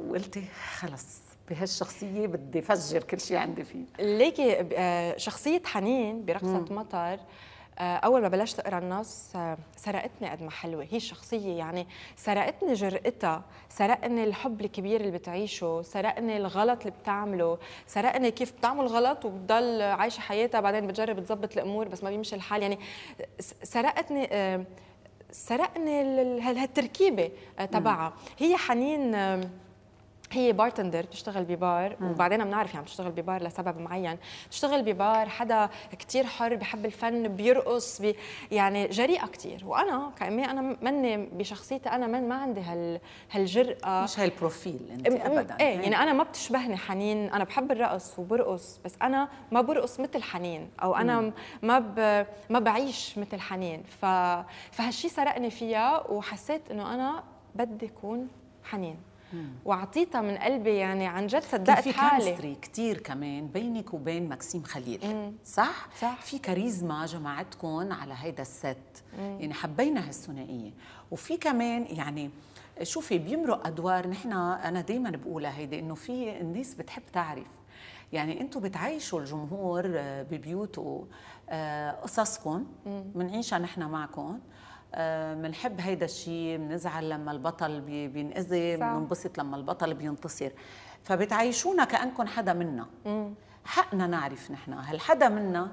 [0.00, 0.44] وقلتي
[0.78, 1.06] خلص
[1.50, 3.84] بهالشخصية بدي فجر كل شيء عندي فيه.
[3.98, 6.76] ليكي آه، شخصية حنين برقصة مم.
[6.78, 7.18] مطر
[7.78, 10.86] آه، أول ما بلشت أقرأ النص آه، سرقتني قد ما حلوة.
[10.90, 18.30] هي الشخصيه يعني سرقتني جرأتها سرقني الحب الكبير اللي بتعيشه سرقني الغلط اللي بتعمله سرقني
[18.30, 22.62] كيف بتعمل غلط وبتضل عايشة حياتها بعدين بتجرب تظبط الأمور بس ما بيمشي الحال.
[22.62, 22.78] يعني
[23.62, 24.28] سرقتني
[25.30, 26.00] سرقني
[26.40, 27.30] هالتركيبة
[27.72, 28.12] تبعها.
[28.38, 29.16] هي حنين
[30.32, 34.18] هي bartender بتشتغل ببار وبعدين بنعرف يعني بتشتغل ببار لسبب معين.
[34.46, 38.16] بتشتغل ببار حدا كتير حر بحب الفن بيرقص بي
[38.50, 39.62] يعني جريئة كتير.
[39.66, 44.04] وأنا كإيمي أنا مني بشخصيتي أنا من ما عندي هال هالجرأة.
[44.04, 45.80] مش هال profile أنت ابدا إيه.
[45.80, 47.30] يعني أنا ما بتشبهني حنين.
[47.30, 51.32] أنا بحب الرقص وبرقص بس أنا ما برقص مثل حنين أو أنا مم.
[51.62, 52.26] ما ب...
[52.50, 53.82] ما بعيش مثل حنين.
[53.82, 54.04] ف...
[54.70, 58.28] فهالشي سرقني فيها وحسيت إنه أنا بدي أكون
[58.64, 58.96] حنين.
[59.64, 62.36] واعطيتها من قلبي يعني عن جد صدقت في حالي.
[62.36, 65.32] في كثير كمان بينك وبين مكسيم خليل مم.
[65.44, 66.20] صح؟ صح.
[66.22, 68.76] في كاريزما جمعتكم على هيدا الست.
[69.18, 69.38] مم.
[69.40, 70.70] يعني حبينا هالثنائية.
[71.10, 72.30] وفي كمان يعني
[72.82, 77.46] شوفي بيمرق أدوار نحن أنا دائما بقولها هيدي إنه في الناس بتحب تعرف.
[78.12, 79.82] يعني أنتم بتعيشوا الجمهور
[80.30, 81.06] ببيوته
[81.50, 84.38] آه، قصصكم بنعيشها نحن معكم
[85.42, 90.50] بنحب هيدا الشيء بنزعل لما البطل بينأذي بننبسط لما البطل بينتصر.
[91.02, 92.86] فبتعيشونا كأنكم حدا منا.
[93.64, 95.72] حقنا نعرف نحن هل حدا منا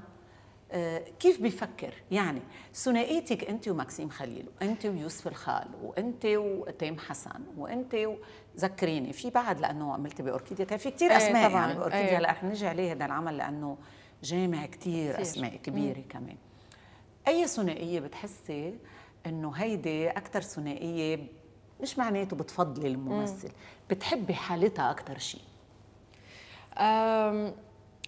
[0.75, 2.41] آه، كيف بيفكر؟ يعني
[2.73, 7.95] ثنائيتك أنت ومكسيم خليل وأنت ويوسف الخال وأنت وتيم حسن وأنت
[8.57, 11.61] ذكريني في بعد لأنه عملتي بأوركيديا كان في كثير إيه أسماء طبعا.
[11.61, 12.09] يعني بأوركيديا.
[12.09, 12.17] إيه.
[12.17, 13.77] هلأ رح نجي عليه هذا العمل لأنه
[14.23, 16.05] جامع كثير أسماء كبيرة مم.
[16.09, 16.37] كمان.
[17.27, 18.75] أي ثنائية بتحسي
[19.25, 21.19] إنه هيدي أكثر ثنائية
[21.81, 23.53] مش معناته بتفضلي الممثل مم.
[23.89, 25.41] بتحبي حالتها أكثر شيء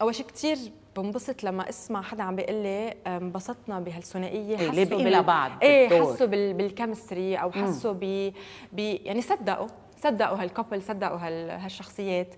[0.01, 0.57] أول شيء كثير
[0.95, 5.23] بنبسط لما أسمع حدا عم بيقول لي انبسطنا بهالثنائية إيه حسوا بال...
[5.23, 6.53] بعض إيه حسوا بال...
[6.53, 8.33] بالكيمستري أو حسوا ب...
[8.73, 11.17] ب يعني صدقوا صدقوا هال couple صدقوا
[11.65, 12.35] هالشخصيات.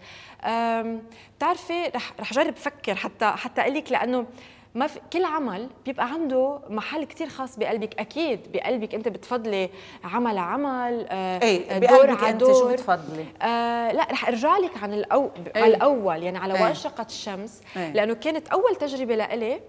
[1.38, 4.26] بتعرفي رح رح جرب أفكر حتى حتى أقول لك لأنه
[4.76, 8.00] ما في كل عمل بيبقى عنده محل كتير خاص بقلبك.
[8.00, 9.70] أكيد بقلبك أنت بتفضلي
[10.04, 14.94] عمل عمل آه إيه دور على أنت شو بتفضلي؟ آه لا رح أرجع لك عن
[14.94, 15.30] الأو...
[15.56, 17.62] إيه؟ على الأول يعني على إيه؟ وأشرقت الشمس.
[17.78, 19.62] إيه؟ لأنه كانت أول تجربة لإلي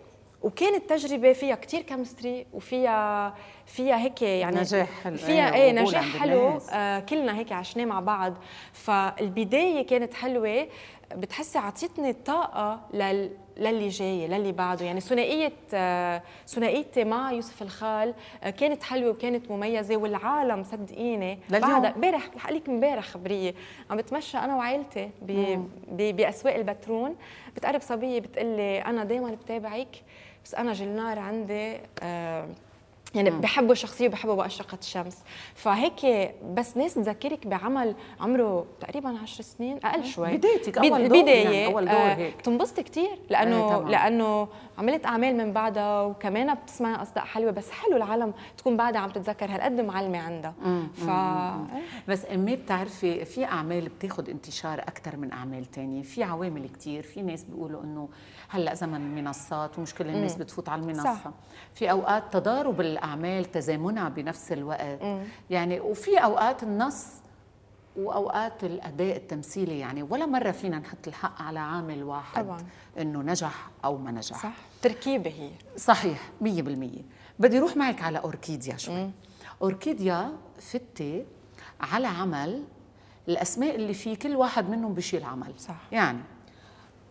[0.42, 3.34] وكانت تجربة فيها كتير chemistry وفيها
[3.66, 5.16] فيها هيك يعني نجاح حلو.
[5.16, 6.58] فيها إيه نجاح حلو.
[6.72, 8.34] آه كلنا هيك عشناه مع بعض.
[8.72, 10.68] فالبداية كانت حلوة.
[11.16, 14.85] بتحسي عطيتني طاقة لل للي جاي للي بعده.
[14.85, 21.85] يعني ثنائية آه، ثنائيتي مع يوسف الخال آه، كانت حلوة وكانت مميزة والعالم صدقيني بعد
[21.94, 23.55] امبارح رح لك امبارح خبريه
[23.90, 25.11] عم بتمشى أنا وعائلتي
[26.12, 27.16] بأسواق البترون
[27.57, 30.03] بتقرب صبية بتقول لي أنا دائما بتابعك
[30.44, 32.49] بس أنا جلنار عندي آه
[33.14, 35.18] يعني بحبوا الشخصيه وبحبوا بأشرقة الشمس.
[35.55, 40.37] فهيك بس ناس تذكرك بعمل عمره تقريبا 10 سنين أقل شوي.
[40.37, 41.44] بدايتك أول دور بداية.
[41.44, 42.38] يعني أول دور آه هيك.
[42.38, 43.90] بتنبسطي كثير لأنه طبعاً.
[43.90, 49.11] لأنه عملت أعمال من بعدها وكمان بتسمعي أصداء حلوة بس حلو العالم تكون بعدها عم
[49.11, 50.55] تتذكر هالقد معلمة عندها.
[50.94, 51.11] ف
[52.11, 56.03] بس امي بتعرفي في أعمال بتاخذ انتشار أكثر من أعمال تانية.
[56.03, 57.03] في عوامل كتير.
[57.03, 58.09] في ناس بيقولوا إنه
[58.49, 61.14] هلأ زمن المنصات ومش كل الناس بتفوت على المنصة.
[61.14, 61.31] صح.
[61.75, 64.98] في أوقات تضارب الأعمال تزامنها بنفس الوقت.
[65.50, 67.06] يعني وفي أوقات النص
[67.96, 72.58] وأوقات الأداء التمثيلي يعني ولا مرة فينا نحط الحق على عامل واحد طبعاً.
[72.98, 74.42] إنه نجح أو ما نجح.
[74.42, 74.52] صح.
[74.82, 75.50] تركيبة هي.
[75.76, 76.46] صحيح 100%
[77.38, 79.11] بدي أروح معك على أوركيديا شوي.
[79.62, 81.24] أوركيديا فتي
[81.80, 82.64] على عمل
[83.28, 85.52] الأسماء اللي فيه كل واحد منهم بشيل عمل.
[85.58, 85.76] صح.
[85.92, 86.18] يعني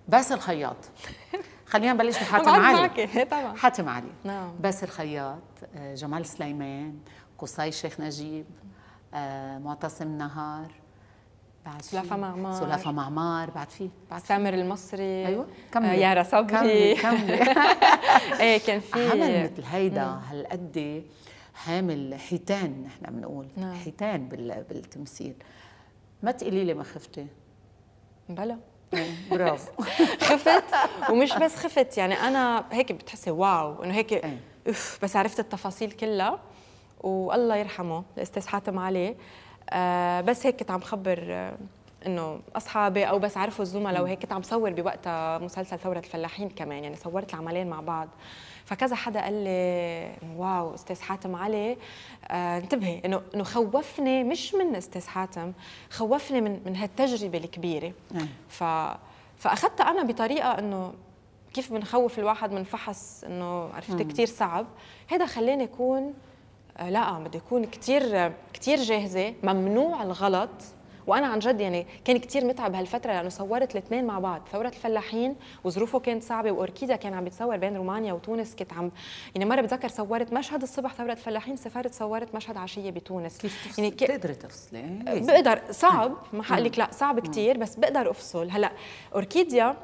[0.07, 0.77] باسل خياط
[1.71, 2.73] خلينا نبلش بحاتم علي.
[2.81, 3.09] معك.
[3.31, 3.55] طبعا.
[3.57, 4.11] حاتم علي.
[4.23, 4.51] نعم.
[4.59, 6.99] باسل خياط آه، جمال سليمان
[7.39, 8.45] قصي شيخ نجيب
[9.13, 10.71] آه، معتصم نهار
[11.65, 12.53] بعد سلافة معمار.
[12.59, 15.27] سلافة معمار بعد في بعد سامر المصري.
[15.27, 16.01] أيوه آه كملي.
[16.01, 16.45] يارا صبري.
[16.45, 17.39] كملي كملي.
[18.41, 21.03] إيه كان في عمل مثل هيدا هالقد
[21.53, 23.47] حامل حيتان نحن بنقول.
[23.57, 23.73] نعم.
[23.75, 25.33] حيتان بال- بالتمثيل.
[26.23, 27.27] ما تقولي لي ما خفتي؟
[28.29, 28.57] بلا.
[29.31, 29.71] برافو.
[30.29, 30.63] خفت؟
[31.09, 34.39] ومش بس خفت يعني أنا هيك بتحسي wow إنه هيك إيه.
[34.67, 36.39] اف بس عرفت التفاصيل كلها
[37.01, 39.15] والله يرحمه الأستاذ حاتم علي.
[39.69, 41.57] آه بس هيك كنت عم خبر آه
[42.05, 46.83] إنه أصحابي أو بس عرفوا الزملاء وهيك كنت عم صور بوقتها مسلسل ثورة الفلاحين كمان
[46.83, 48.07] يعني صورت العملين مع بعض.
[48.65, 51.77] فكذا حدا قال لي wow أستاذ حاتم علي.
[52.27, 55.53] آه انتبهي إنه إنه خوفني مش من أستاذ حاتم
[55.89, 57.93] خوفني من من هالتجربة الكبيرة.
[58.15, 58.27] إيه.
[58.49, 58.63] ف
[59.37, 60.93] فأخذتها أنا بطريقة إنه
[61.57, 64.65] كيف بنخوف الواحد من فحص إنه عرفت كثير صعب.
[65.07, 66.13] هذا خلاني أكون
[66.77, 70.49] آه، لا بدي أكون كثير كثير جاهزة ممنوع الغلط.
[71.07, 75.35] وأنا عن جد يعني كان كثير متعب هالفترة لأنه صورت الاثنين مع بعض ثوره الفلاحين
[75.63, 78.91] وظروفه كانت صعبة وأوركيدا كان عم بيتصور بين رومانيا وتونس كنت عم
[79.35, 83.37] يعني مرة بتذكر صورت مشهد الصبح ثوره الفلاحين سافرت صورت مشهد عشية بتونس.
[83.37, 85.61] كيف يعني تفصلي كي- بتقدري تفصلي؟ إيه؟ بقدر.
[85.71, 88.49] صعب ما حقول لك لا صعب كثير بس بقدر أفصل.
[88.49, 88.71] هلأ
[89.15, 89.75] أوركيديا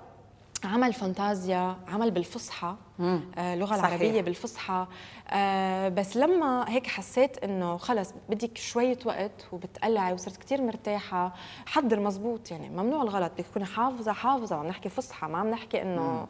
[0.65, 3.85] عمل فانتازيا عمل بالفصحى آه صحيح.
[3.85, 4.87] العربية بالفصحى.
[5.29, 11.33] آه بس لما هيك حسيت إنه خلص بدك شوية وقت وبتقلعي وصرت كثير مرتاحة
[11.65, 15.81] حضر مزبوط يعني ممنوع الغلط بدك تكوني حافظة حافظة عم نحكي فصحى ما عم نحكي
[15.81, 16.27] إنه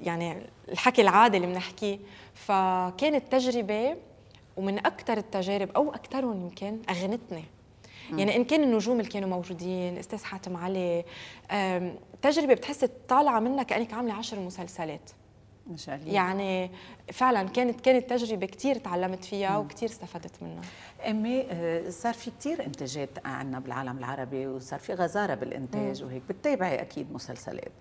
[0.00, 1.98] يعني الحكي العادي اللي بنحكيه.
[2.34, 3.96] فكانت تجربة
[4.56, 7.44] ومن أكثر التجارب أو اكثرهم يمكن أغنتني.
[8.10, 11.04] يعني إن كان النجوم اللي كانوا موجودين أستاذ حاتم علي
[12.22, 15.10] تجربة بتحسي طالعة منها كأنك عاملة عشر مسلسلات.
[15.66, 16.12] ما شاء الله.
[16.12, 16.70] يعني
[17.12, 20.62] فعلا كانت كانت تجربة كثير تعلمت فيها وكثير استفدت منها.
[21.10, 26.80] امي آه، صار في كتير إنتاجات عندنا بالعالم العربي وصار في غزارة بالإنتاج وهيك بتتابعي
[26.80, 27.72] أكيد مسلسلات.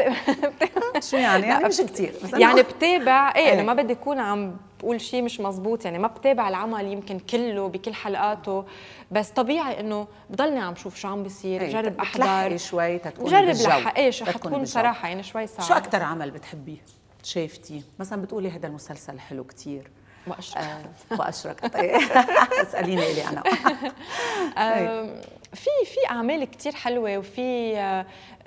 [1.10, 3.52] شو يعني؟ يعني مش كثير يعني بتابع إيه إيه.
[3.52, 7.68] أنا ما بدي أكون عم بقول شيء مش مزبوط يعني ما بتابع العمل يمكن كله
[7.68, 8.64] بكل حلقاته
[9.10, 13.68] بس طبيعي إنه بضلني عم شوف شو عم بيصير إيه، بجرب أحضر شوي تتكوني بجرب.
[13.68, 14.64] لحق شو تتكوني حتكون.
[14.64, 16.78] صراحة يعني شوي صعب شو أكثر عمل بتحبيه
[17.22, 19.90] شايفتيه مثلا بتقولي هذا المسلسل حلو كتير
[20.26, 20.84] واشرق آه
[21.18, 21.96] واشرقت إيه.
[22.62, 23.42] اسأليني لي أنا
[25.54, 28.06] في في أعمال كتير حلوة وفي آه،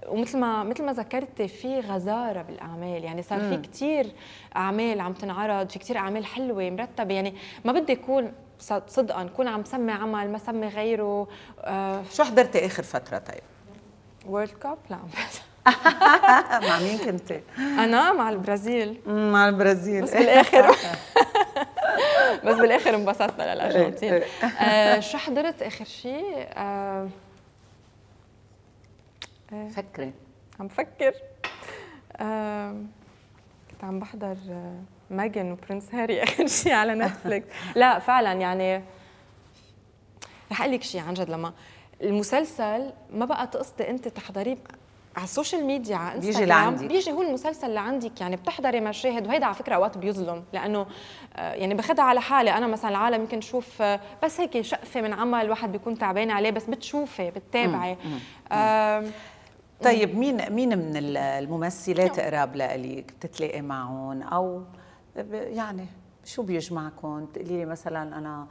[0.09, 3.03] ومثل ما مثل ما ذكرتي في غزارة بالأعمال.
[3.03, 4.07] يعني صار في كتير
[4.55, 7.13] أعمال عم تنعرض في كتير أعمال حلوة مرتبة.
[7.13, 7.33] يعني
[7.65, 11.27] ما بدي أكون صد- صدقا كون عم سمي عمل ما سمي غيره.
[12.13, 13.41] شو حضرتي آخر فترة؟ طيب.
[14.27, 14.97] وورلد كاب لا
[16.69, 18.97] مع مين كنتي؟ أنا مع البرازيل.
[19.07, 20.01] مع البرازيل.
[20.03, 20.67] بس بالآخر.
[22.45, 24.13] بس بالآخر انبسطنا للأرجنتين.
[24.13, 24.23] إيه.
[24.61, 27.07] آه، شو حضرت آخر شيء؟ آه،
[29.75, 30.11] فكري.
[30.59, 31.13] عم فكر.
[33.71, 37.47] كنت عم بحضر آه، ميغان و Prince هاري آخر شيء على Netflix.
[37.75, 38.83] لا فعلا يعني
[40.51, 41.53] رح أقول لك شيء عن جد لما
[42.01, 44.57] المسلسل ما بقى تقصدي أنت تحضريه
[45.15, 46.85] على ال social media على بيجي انستغرام لعندك.
[46.85, 50.85] بيجي هو المسلسل لعندك يعني بتحضري مشاهد وهيدا على فكرة اوقات بيظلم لأنه
[51.35, 52.51] آه، يعني باخذها على حالي.
[52.51, 56.51] أنا مثلا العالم يمكن تشوف آه، بس هيك شقفة من عمل الواحد بيكون تعبان عليه
[56.51, 57.97] بس بتشوفي بتتابعي.
[59.83, 64.63] طيب مين مين من ال- الممثلات قراب لإلك بتتلاقي معهم؟ أو
[65.33, 65.85] يعني
[66.25, 68.47] شو بيجمعكم؟ تقولي لي مثلا أنا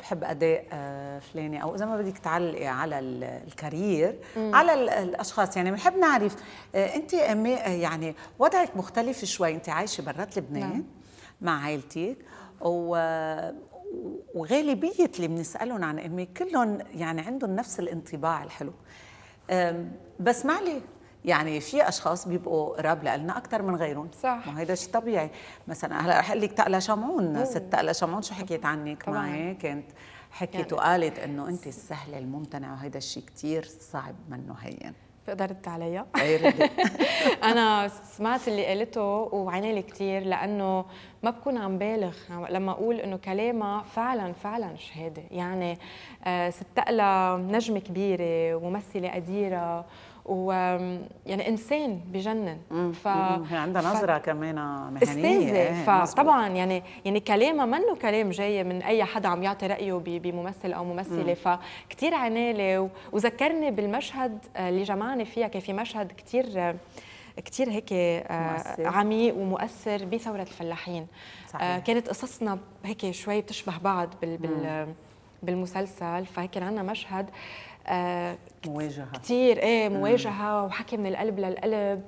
[0.00, 5.56] بحب أداء آه، فلاني أو إذا ما بدك تعلقي على ال- الكارير على ال- الأشخاص.
[5.56, 6.36] يعني بنحب نعرف
[6.74, 9.54] آه، أنت أمي آه، يعني وضعك مختلف شوي.
[9.54, 10.84] أنت عايشة برات لبنان نعم.
[11.40, 12.16] مع عائلتك
[12.60, 12.96] و
[14.34, 18.72] وغالبية اللي بنسألهم عن امي كلهم يعني عندهم نفس الانطباع الحلو.
[20.20, 20.80] بس ما عليه
[21.24, 24.08] يعني في أشخاص بيبقوا قراب لنا أكثر من غيرهم.
[24.22, 24.42] صح.
[24.46, 25.30] ما هيدا شيء طبيعي.
[25.68, 29.08] مثلا هلا رح أقول لك تقلا شمعون ست تقلا شمعون شو حكيت عنك.
[29.08, 29.86] معي كانت
[30.30, 34.92] حكيت يعني وقالت إنه انت السهلة الممتنعة وهيدا الشيء كثير صعب منه هين
[35.28, 36.06] قدرت عليها.
[36.20, 36.54] إيه،
[37.50, 39.02] أنا سمعت اللي قالته
[39.34, 40.84] وعيني لي كثير لأنه
[41.22, 42.14] ما بكون عم بالغ.
[42.50, 45.22] لما أقول إنه كلامها فعلا فعلا شهادة.
[45.30, 45.78] يعني
[46.24, 46.78] آه، ست
[47.36, 49.84] نجمة كبيرة وممثلة قديرة
[50.28, 50.52] و
[51.26, 52.58] يعني إنسان بجنن.
[52.92, 53.08] ف
[53.52, 54.22] عندها نظرة ف...
[54.22, 54.54] كمان
[54.92, 55.52] مهنية.
[55.52, 60.72] إيه فطبعا يعني يعني كلامها منه كلام جاي من أي حدا عم يعطي رأيه بممثل
[60.72, 61.34] أو ممثلة.
[61.34, 66.76] فكتير عنالي وذكرني بالمشهد اللي جمعني فيها كان في مشهد كتير
[67.44, 71.06] كثير هيك آه، عميق ومؤثر بثورة الفلاحين.
[71.48, 71.62] صحيح.
[71.62, 74.86] آه، كانت قصصنا هيك شوي بتشبه بعض بال, بال
[75.42, 76.26] بالمسلسل.
[76.26, 77.26] فهيك كان عندنا مشهد.
[77.30, 77.32] آه
[78.66, 79.06] مواجهة.
[79.22, 82.02] كثير إيه مواجهة وحكي من القلب للقلب.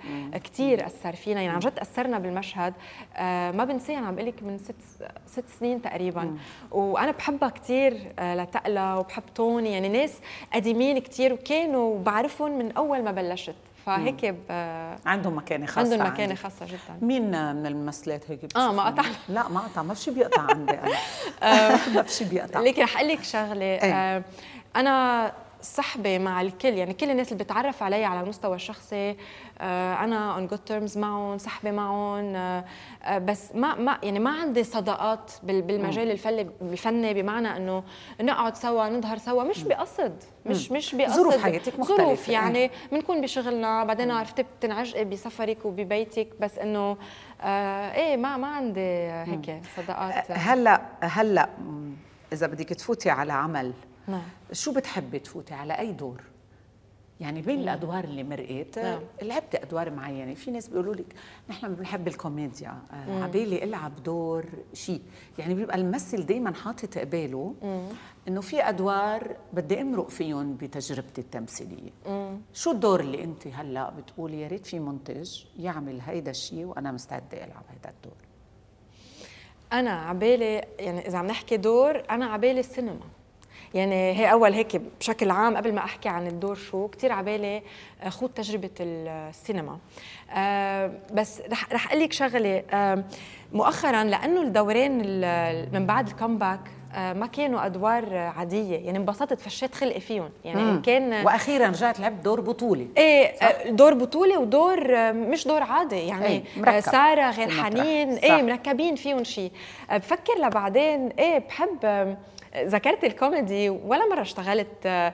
[0.44, 2.74] كثير اثر فينا يعني عن جد أثرنا بالمشهد.
[3.16, 4.74] آه ما بنساه عم بقول لك من ست
[5.26, 6.22] ست سنين تقريبا.
[6.22, 6.36] مم.
[6.70, 9.72] وأنا بحبها كثير آه لتقلا وبحب توني.
[9.72, 10.12] يعني ناس
[10.54, 13.54] قديمين كثير وكانوا بعرفهم من أول ما بلشت.
[13.86, 14.36] فهيك ب...
[15.06, 16.98] عندهم مكانة خاصة عندهم مكانة خاصة جدا.
[17.02, 17.22] مين
[17.56, 19.82] من الممثلات هيك آه ما قطع لا ما قطع.
[19.82, 20.92] ما في شيء بيقطع عندي أنا.
[21.42, 21.70] آه.
[21.94, 22.60] ما في شيء بيقطع.
[22.60, 24.22] ليك رح أقول لك شغلة إيه؟ آه
[24.76, 25.32] أنا
[25.62, 26.68] صحبة مع الكل.
[26.68, 29.16] يعني كل الناس اللي بتعرف علي على المستوى الشخصي
[29.60, 32.64] آه، أنا on good terms معهم صحبة معهم آه،
[33.02, 37.82] آه، بس ما ما يعني ما عندي صداقات بالمجال الفني الفني بمعنى إنه
[38.20, 40.14] نقعد سوا نظهر سوا مش بقصد
[40.46, 41.16] مش مش بقصد.
[41.16, 42.04] ظروف حياتك مختلفة.
[42.04, 46.96] ظروف يعني بنكون بشغلنا بعدين عرفتي بتنعجقي بسفرك وببيتك بس إنه
[47.40, 50.30] آه إيه ما ما عندي هيك صداقات.
[50.30, 51.48] هلأ هلأ
[52.32, 53.72] إذا بدك تفوتي على عمل
[54.10, 54.22] نعم.
[54.52, 56.20] شو بتحبي تفوتي على أي دور؟
[57.20, 59.00] يعني بين الأدوار اللي مرقت نعم.
[59.22, 60.34] لعبت أدوار معينة.
[60.34, 61.14] في ناس بيقولوا لك
[61.48, 64.44] نحن بنحب الكوميديا آه عبالي ألعب دور
[64.74, 65.02] شيء
[65.38, 67.54] يعني بيبقى الممثل دائما حاطط قباله
[68.28, 71.90] إنه في أدوار بدي أمرق فيهم بتجربتي التمثيلية.
[72.06, 72.40] مم.
[72.54, 77.44] شو الدور اللي أنت هلأ بتقولي يا ريت في منتج يعمل هيدا الشيء وأنا مستعدة
[77.44, 78.16] ألعب هيدا الدور؟
[79.72, 83.00] أنا عبالي يعني إذا عم نحكي دور أنا عبالي السينما.
[83.74, 87.62] يعني هي أول هيك بشكل عام قبل ما أحكي عن الدور شو كثير عبالي
[88.08, 89.78] خوض تجربة السينما.
[90.30, 92.62] أه بس رح رح أقول لك شغلة.
[92.72, 93.04] أه
[93.52, 94.92] مؤخرا لأنه الدورين
[95.72, 96.60] من بعد ال comeback
[96.94, 98.76] آه، ما كانوا أدوار عادية.
[98.76, 100.30] يعني انبسطت فشيت خلقي فيهم.
[100.44, 100.82] يعني مم.
[100.82, 105.62] كان وأخيرا رجعت لعبت دور بطولي إيه صح؟ آه، دور بطولي ودور آه، مش دور
[105.62, 105.96] عادي.
[105.96, 106.80] يعني إيه مركب.
[106.80, 108.12] سارة غير حنين.
[108.12, 109.52] إيه مركبين فيهم شيء
[109.92, 111.08] بفكر لبعدين.
[111.08, 112.16] إيه بحب
[112.56, 115.12] ذكرت الكوميدي ولا مرة اشتغلت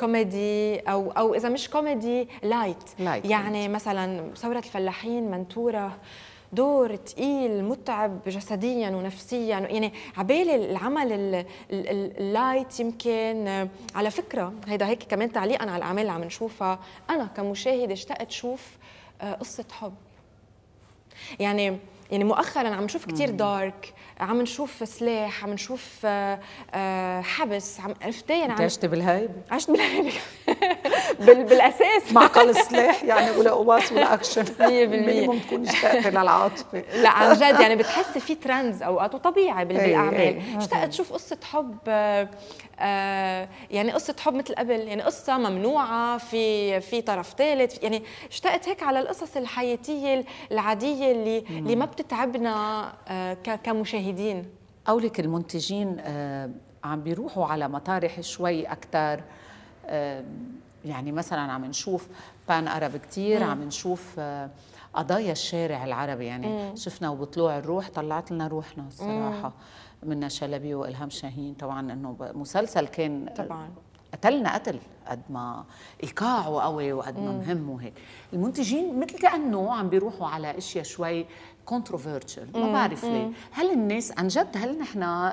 [0.00, 5.96] كوميدي أو أو إذا مش كوميدي light, light يعني مثلا ثورة الفلاحين منتورة
[6.52, 9.58] دور تقيل متعب جسديا ونفسيا.
[9.58, 16.12] يعني عبالي العمل ال light يمكن على فكرة هيدا هيك كمان تعليقا على الأعمال اللي
[16.12, 16.78] عم نشوفها.
[17.10, 18.76] أنا كمشاهده اشتقت أشوف
[19.20, 19.94] آه، قصة حب.
[21.40, 21.78] يعني
[22.10, 26.38] يعني مؤخرا عم نشوف كثير dark عم نشوف سلاح عم نشوف آه،
[26.74, 30.12] آه، حبس عم عرفتي يعني عشت بالهيب عشت بالهيب
[31.48, 32.12] بالأساس.
[32.12, 37.60] معقل السلاح يعني ولا قواس ولا اكشن 100% minimum تكون اشتقت للعاطفه لا عن جد
[37.60, 40.42] يعني بتحسي في trends أوقات وطبيعي بالأعمال.
[40.56, 41.78] اشتقت تشوف قصة حب
[42.78, 48.68] آه يعني قصة حب مثل قبل يعني قصة ممنوعة في في طرف ثالث يعني اشتقت
[48.68, 51.38] هيك على القصص الحياتية العادية اللي.
[51.50, 54.46] اللي ما بتتعبنا آه كمشاهدين.
[54.88, 56.50] أو لك المنتجين آه
[56.84, 59.22] عم بيروحوا على مطارح شوي أكثر
[59.86, 60.24] آه
[60.84, 62.08] يعني مثلا عم نشوف
[62.48, 64.20] بان أرب كثير عم نشوف
[64.94, 66.24] قضايا الشارع العربي.
[66.26, 66.76] يعني مم.
[66.76, 69.52] شفنا وبطلوع الروح طلعت لنا روحنا الصراحة.
[70.02, 70.10] مم.
[70.10, 73.70] منا شلبي وإلهام شاهين طبعا إنه مسلسل كان طبعا.
[74.12, 74.78] قتلنا قتل
[75.08, 75.64] قد ما
[76.02, 77.92] ايقاعه قوي وقد ما مهم وهيك.
[78.32, 81.26] المنتجين مثل كأنه عم بيروحوا على أشياء شوي
[81.66, 83.30] كونتروفيرشل ما بعرف ليه.
[83.52, 85.30] هل الناس عن جد هل نحن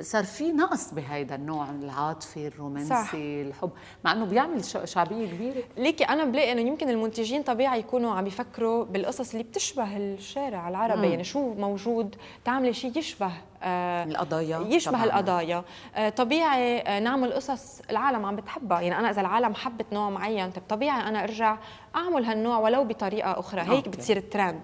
[0.00, 3.10] صار في نقص بهيدا النوع العاطفي الرومانسي صح.
[3.14, 3.70] الحب؟
[4.04, 5.62] مع إنه بيعمل شعبية كبيرة.
[5.76, 10.98] ليكي أنا بلاقي إنه يمكن المنتجين طبيعي يكونوا عم يفكروا بالقصص اللي بتشبه الشارع العربي.
[11.06, 11.10] مم.
[11.12, 13.30] يعني شو موجود تعملي شيء يشبه
[13.62, 15.04] آه القضايا يشبه طبعاً.
[15.04, 15.64] القضايا.
[15.94, 18.80] آه طبيعي آه نعمل قصص العالم عم بتحبها.
[18.80, 21.58] يعني أنا إذا العالم حبت نوع معين طب طبيعي أنا أرجع
[21.96, 23.60] أعمل هالنوع ولو بطريقة أخرى.
[23.60, 23.88] هيك.
[23.88, 24.60] بتصير الترند.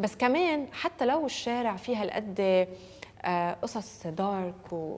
[0.00, 2.68] بس كمان حتى لو الشارع فيها هالقد
[3.22, 4.96] آه، قصص دارك و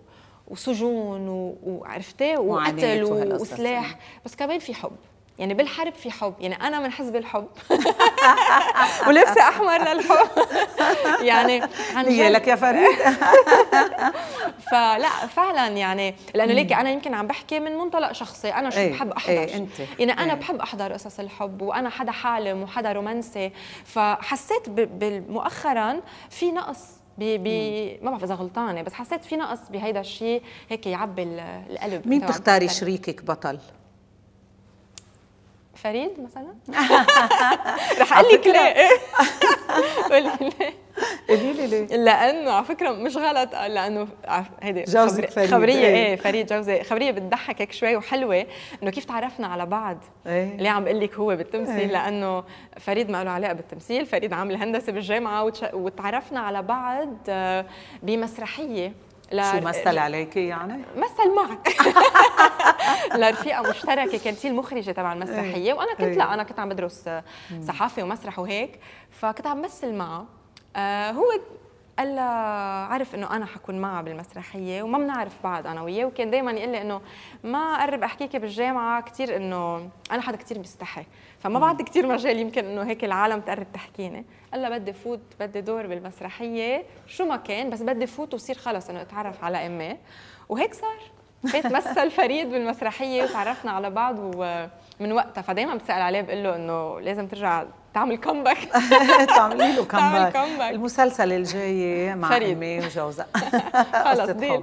[0.49, 1.29] وسجون
[1.63, 3.03] وعرفتي؟ وقتل
[3.41, 3.99] وسلاح.
[4.25, 4.97] بس كمان في حب.
[5.41, 7.47] يعني بالحرب في حب يعني أنا من حزب الحب.
[9.09, 10.29] ولبسه أحمر للحب.
[11.31, 11.63] يعني
[11.95, 12.99] عن لك يا فريد.
[14.71, 18.49] فلا فعلا يعني لأنه ليكي أنا يمكن عم بحكي من منطلق شخصي.
[18.49, 19.79] أنا شو إيه بحب أحضر؟ إيه أنت.
[19.99, 20.39] يعني أنا إيه.
[20.39, 23.53] بحب أحضر قصص الحب وأنا حدا حالم وحدا رومانسي.
[23.85, 24.69] فحسيت
[25.29, 26.81] مؤخرا في نقص
[27.19, 32.09] بي بي ما بعرف إذا غلطانة بس حسيت في نقص بهيدا الشيء هيك يعبي القلب.
[32.09, 33.59] مين بتختاري شريكك بطل؟
[35.83, 36.55] فريد مثلا؟
[38.01, 38.89] رح أقول لك ليه
[40.11, 40.75] قولي ليه.
[41.29, 44.09] قولي لي ليه؟ لأنه على فكرة مش غلط لأنه
[44.63, 45.51] هيدي جوزك فريد.
[45.51, 46.83] خبرية إيه, إيه فريد جوزي.
[46.83, 48.47] خبرية بتضحك هيك شوي وحلوة
[48.83, 49.99] إنه كيف تعرفنا على بعض.
[50.27, 50.55] إيه.
[50.55, 51.87] اللي عم بقول لك هو بالتمثيل؟ إيه.
[51.87, 52.45] لأنه
[52.81, 57.65] فريد ما له علاقة بالتمثيل فريد عامل هندسة بالجامعة وتعرفنا على بعض آه،
[58.03, 58.93] بمسرحية.
[59.33, 61.69] شو مثل عليكي يعني؟ مثل معك
[63.21, 65.73] لرفيقه مشتركة كانت هي المخرجة تبع المسرحية.
[65.73, 66.35] وأنا كنت لا إيه.
[66.35, 67.11] أنا كنت عم بدرس
[67.63, 68.79] صحافة ومسرح وهيك
[69.11, 70.27] فكنت عم مثل معه
[70.77, 71.25] آه هو
[72.01, 72.19] قال
[72.93, 76.05] عرف إنه أنا حكون معها بالمسرحية وما بنعرف بعض أنا وياه.
[76.05, 77.01] وكان دائما يقول لي إنه
[77.45, 81.05] ما قرب أحكيكي بالجامعة كثير إنه أنا حدا كثير بيستحي.
[81.39, 84.25] فما بعد كثير مجال يمكن إنه هيك العالم تقرب تحكيني.
[84.53, 86.85] قال لها بدي فوت بدي دور بالمسرحية.
[87.07, 89.97] شو ما كان بس بدي فوت وصير خلص إنه أتعرف على امي
[90.49, 91.01] وهيك صار.
[91.53, 94.17] فات مثل فريد بالمسرحية وتعرفنا على بعض
[95.01, 98.59] ومن وقتها فدايما بسال عليه بقول له إنه لازم ترجع تعمل comeback
[99.37, 100.37] تعملي له كومباك
[100.75, 102.37] المسلسل الجاي مع.
[102.37, 103.27] أمي وجوزها.
[104.05, 104.63] خلص ديل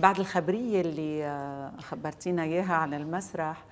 [0.00, 3.64] بعد الخبرية اللي آه، خبرتينا إياها عن المسرح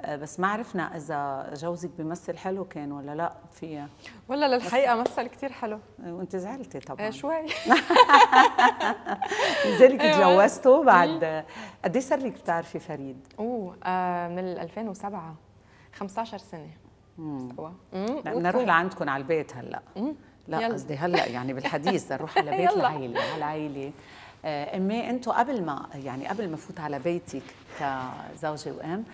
[0.00, 3.88] آه، بس ما عرفنا إذا جوزك بيمثل حلو كان ولا لا فيها
[4.28, 5.78] ولا للحقيقة مثل كثير حلو.
[6.04, 7.10] آه، وأنت زعلتي طبعا.
[7.10, 7.46] شوي.
[9.66, 10.16] لذلك أيوة.
[10.16, 11.44] تجوزته بعد
[11.84, 15.34] قد إيه صار لك بتعرفي فريد؟ أوه آه من 2007
[15.92, 16.70] 15 سنة.
[17.18, 17.48] امم
[18.26, 19.82] نروح لعندكم على البيت هلأ.
[20.48, 23.92] لا قصدي هلأ يعني بالحديث نروح على بيت العيله على العيله آه،
[24.44, 27.42] امي أنتم قبل ما يعني قبل ما فوت على بيتك
[27.80, 29.04] كزوجة وأم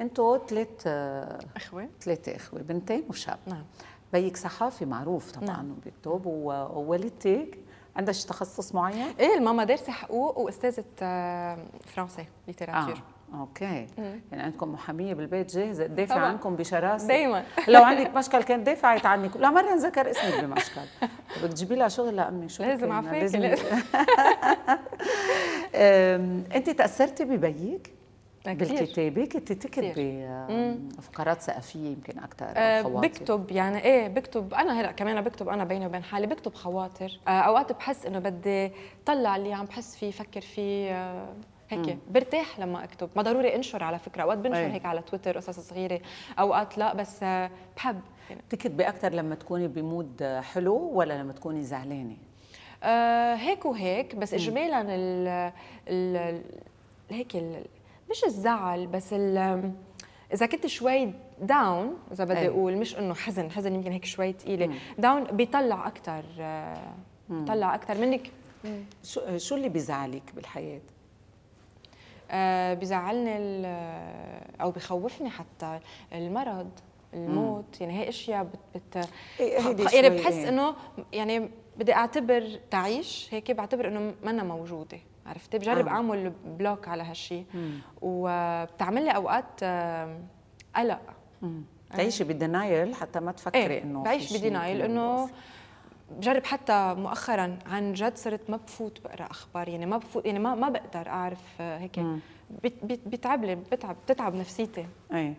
[0.00, 3.64] أنتم ثلاث آه، إخوة ثلاثة إخوة بنتين وشاب نعم
[4.12, 5.70] بيك صحافي معروف طبعا نعم.
[5.70, 7.58] وبيكتب ووالدتك
[7.96, 13.02] عندها تخصص معين؟ إيه الماما دارسة حقوق وأستاذة آه، فرنسي littérature آه.
[13.34, 13.86] okay.
[13.98, 14.20] مم.
[14.32, 17.08] يعني عندكم محامية بالبيت جاهزة تدافع عنكم بشراسة.
[17.08, 17.44] دايما.
[17.68, 20.80] لو عندك مشكل كانت دافعت عنك لا مره نذكر اسمك بمشكل.
[21.42, 23.64] بدك تجيبي لها شغل؟ لامي شو لازم عفاكي لازم, لازم.
[26.56, 27.92] أنت تأثرتي ببيك؟
[28.46, 30.28] بالكتابة؟ كنت تكتبي
[31.02, 34.54] فقرات ثقافيه يمكن أكثر أه بكتب يعني إيه بكتب.
[34.54, 37.20] أنا هلأ كمان بكتب أنا بيني وبين حالي بكتب خواطر.
[37.28, 38.72] أه أوقات بحس إنه بدي
[39.06, 41.28] طلع اللي عم بحس فيه فكر فيه أه
[41.70, 43.10] هيك برتاح لما اكتب.
[43.16, 46.00] ما ضروري انشر على فكرة أوقات بنشر هيك على تويتر قصص صغيرة
[46.38, 47.24] أوقات لا بس
[47.76, 48.00] بحب.
[48.48, 52.16] بتكتبي أكثر لما تكوني ب mood حلو ولا لما تكوني زعلانة؟
[52.82, 55.52] آه هيك وهيك بس اجمالا ال
[55.88, 56.42] ال
[57.10, 57.64] هيك ال
[58.10, 59.72] مش الزعل بس ال
[60.32, 64.74] إذا كنت شوي down إذا بدي أقول مش إنه حزن حزن يمكن هيك شوي ثقيله
[64.98, 66.22] down بيطلع أكثر
[67.28, 68.30] بيطلع أكثر منك.
[69.02, 70.80] شو شو اللي بيزعلك بالحياة؟
[72.74, 73.66] بزعلني
[74.60, 75.80] أو بخوفني حتى
[76.12, 76.70] المرض
[77.14, 77.80] الموت.
[77.80, 79.08] يعني هي إشياء بت, بت
[79.40, 80.74] إيه يعني بحس إنه
[81.12, 85.90] يعني بدي أعتبر تعيش هيك بعتبر إنه منا موجودة عرفتي؟ بجرب آه.
[85.90, 87.44] أعمل بلوك على هالشيء
[88.02, 89.64] وبتعمل لي أوقات
[90.76, 91.00] قلق.
[91.90, 95.30] تعيشي بدينايل حتى ما تفكري إيه إنه بعيش بدينايل إنه
[96.18, 100.54] بجرب حتى مؤخرا عن جد صرت ما بفوت بقرأ أخبار يعني ما بفوت يعني ما
[100.54, 102.00] ما بقدر أعرف آه، هيك
[103.06, 104.86] بيتعب لي بتعب بتتعب نفسيتي.
[105.12, 105.34] إيه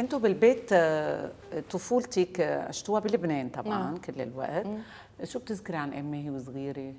[0.00, 1.30] أنتم بالبيت آه،
[1.70, 3.96] طفولتك عشتوها بلبنان طبعا نعم.
[3.96, 4.66] كل الوقت.
[4.66, 4.78] مم.
[5.24, 6.92] شو بتذكري عن أمي وهي صغيرة؟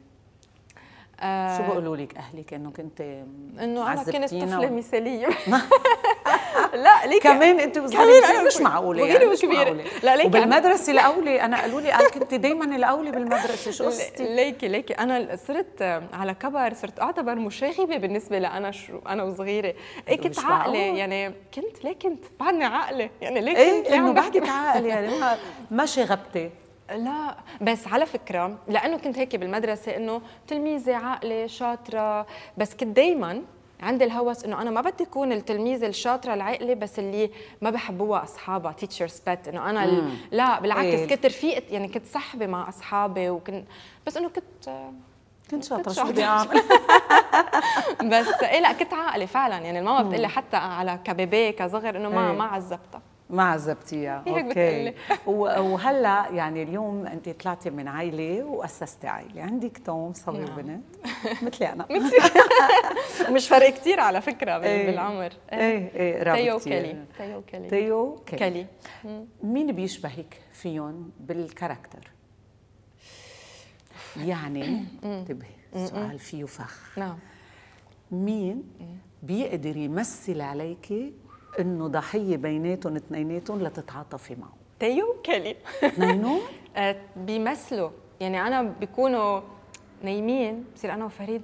[1.22, 5.28] آه شو بقولوا لك أهلك؟ إنه كنت إنه أنا كنت طفلة مثالية.
[6.86, 9.84] لا ليك كمان انت صغيره مش معقولة يعني مش معقولة.
[10.04, 14.68] لا ليك وبالمدرسة الاولى أنا قالوا لي قال كنت دائما الاولى بالمدرسة شو قصتي؟ ليكي
[14.68, 14.94] ليكي.
[14.94, 19.74] أنا صرت على كبر صرت أعتبر مشاغبة بالنسبة لانا شو أنا وصغيرة.
[20.08, 23.10] إيه كنت عاقلة يعني كنت ليه كنت؟ بعدني عاقلة.
[23.22, 25.10] يعني ليه كنت؟ إيه إنه بعدك عاقلة يعني
[25.72, 26.50] ما شغبتي؟
[26.90, 32.26] لا بس على فكرة لأنه كنت هيك بالمدرسة إنه تلميذة عاقلة شاطرة
[32.58, 33.42] بس كنت دائما
[33.80, 38.72] عندي الهوس إنه أنا ما بدي اكون التلميذه الشاطرة العاقله بس اللي ما بحبوها أصحابها
[38.72, 39.48] تيتشرز بيت.
[39.48, 41.08] إنه أنا لا بالعكس إيه.
[41.08, 43.68] كنت رفيقه يعني كنت صحبه مع أصحابي وكنت
[44.08, 44.90] بس إنه كنت
[45.52, 46.62] كنت شاطرة شو بدي أعمل؟
[48.12, 49.58] بس إيه لا كنت عاقلة فعلا.
[49.58, 52.38] يعني الماما بتقول لي حتى على ك bébé كصغر إنه ما إيه.
[52.38, 53.02] ما عذبتها.
[53.30, 54.94] ما عذبتيها okay.
[55.26, 59.42] وهلا يعني اليوم انت طلعتي من عائلة وأسستي عائلة.
[59.42, 60.54] عندك توم، صبي نعم.
[60.54, 60.84] وبنت
[61.44, 61.88] مثلي أنا.
[63.36, 64.86] مش فرق كثير على فكرة إيه.
[64.86, 65.34] بالعمر.
[65.54, 65.92] إيه.
[65.96, 68.66] إيه تيو كالي تيو كالي تيو كالي
[69.44, 72.12] مين بيشبهك فيهم بال character؟
[74.18, 75.50] يعني انتبهي
[75.86, 76.98] سؤال فيه فخ.
[77.00, 77.18] نعم.
[78.12, 78.64] مين
[79.24, 81.14] بيقدر يمثل عليكي
[81.60, 86.40] إنه ضحية بيناتهم اثنيناتهم لتتعاطفي معه تيو كلي اثنينهم
[86.78, 87.90] آه، بيمثلوا.
[88.20, 89.42] يعني أنا بيكونوا
[90.04, 91.42] نايمين بصير أنا وفريد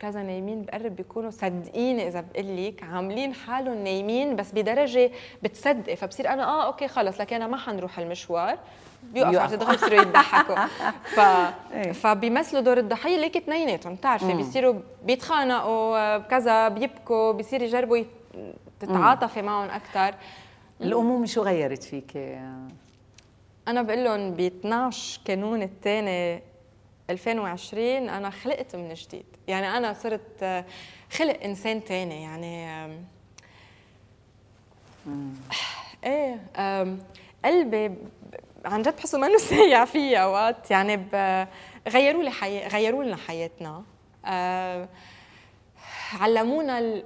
[0.00, 0.62] كذا نايمين.
[0.62, 5.10] بقرب بيكونوا صدقيني إذا بقول لك عاملين حالهم نايمين بس بدرجة
[5.42, 8.58] بتصدقي فبصير أنا آه okay خلص لكن أنا ما حنروح المشوار.
[9.02, 10.66] بيوقفوا دغري بصيروا يضحكوا.
[11.16, 11.20] ف...
[11.72, 11.92] إيه.
[11.92, 14.74] فبيمثلوا دور الضحية ليك اثنيناتهم بتعرفي؟ بيصيروا
[15.04, 17.96] بيتخانقوا كذا بيبكوا بيصير يجربوا
[18.80, 20.14] تتعاطفي معهم أكثر
[20.80, 22.16] الأمومة شو غيرت فيك؟
[23.68, 26.42] أنا بقول لهم ب 12 كانون الثاني
[27.10, 29.24] 2020 أنا خلقت من جديد.
[29.48, 30.64] يعني أنا صرت
[31.10, 32.88] خلق إنسان ثاني يعني
[36.04, 36.40] إيه
[37.44, 37.94] قلبي
[38.64, 40.70] عن جد بحسه ما سايع فيه أوقات.
[40.70, 41.06] يعني
[41.88, 42.66] غيروا لي حي...
[42.66, 43.82] غيروا لنا حياتنا.
[46.20, 47.02] علمونا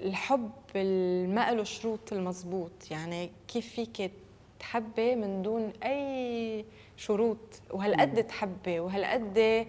[0.00, 4.12] الحب ما له شروط المضبوط يعني كيف فيك
[4.60, 6.64] تحبي من دون أي
[6.96, 7.38] شروط؟
[7.70, 9.66] وهالقد تحبي؟ وهالقد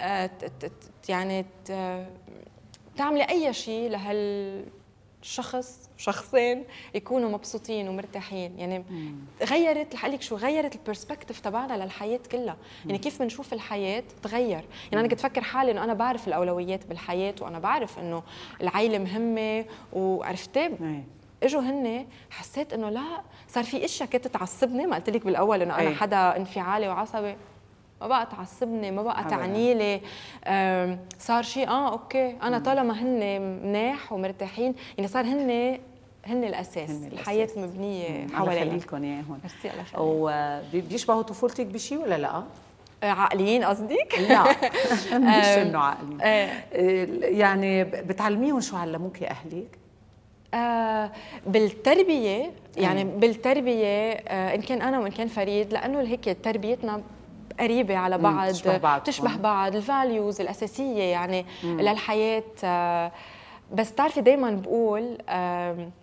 [0.00, 0.30] آه،
[1.08, 1.46] يعني
[2.96, 4.64] تعملي أي شيء لهال
[5.26, 6.64] شخص شخصين
[6.94, 8.58] يكونوا مبسوطين ومرتاحين.
[8.58, 9.14] يعني مم.
[9.50, 12.56] غيرت رح لك شو غيرت البرسبكتيف تبعنا للحياة كلها.
[12.84, 12.90] مم.
[12.90, 14.98] يعني كيف بنشوف الحياة تغير يعني مم.
[14.98, 18.22] أنا كنت فكر حالي إنه أنا بعرف الأولويات بالحياة وأنا بعرف إنه
[18.60, 20.70] العائله مهمة وعرفتي
[21.42, 25.78] إجوا هن حسيت إنه لا صار في إشياء كانت تعصبني ما قلت لك بالأول إنه
[25.78, 27.36] أنا حدا انفعالي وعصبي.
[28.00, 30.00] ما بقى تعصبني ما بقى تعني لي
[31.18, 32.36] صار شيء آه okay.
[32.42, 35.78] أنا طالما هن مناح ومرتاحين يعني صار هن
[36.26, 36.90] هن الأساس.
[36.90, 38.62] هن الحياة مبنية حوالينا.
[38.62, 40.00] الله يخليكم اياهم ميرسي الله
[40.74, 42.42] وبيشبهوا طفولتك بشيء ولا لا؟
[43.02, 44.42] آه، عاقلين قصدك؟ لا.
[45.18, 46.18] مش إنه عاقلين.
[46.22, 46.50] آه.
[47.22, 49.78] يعني بتعلميهم شو علموكي أهلك؟
[50.54, 51.10] آه
[51.46, 57.02] بالتربية يعني بالتربية آه إن كان أنا وإن كان فريد لأنه هيك تربيتنا
[57.60, 61.80] قريبة على بعض تشبه بعض, تشبه بعض الفاليوز الأساسية يعني مم.
[61.80, 62.42] للحياة.
[62.64, 63.12] آه
[63.72, 65.18] بس بتعرفي دائما بقول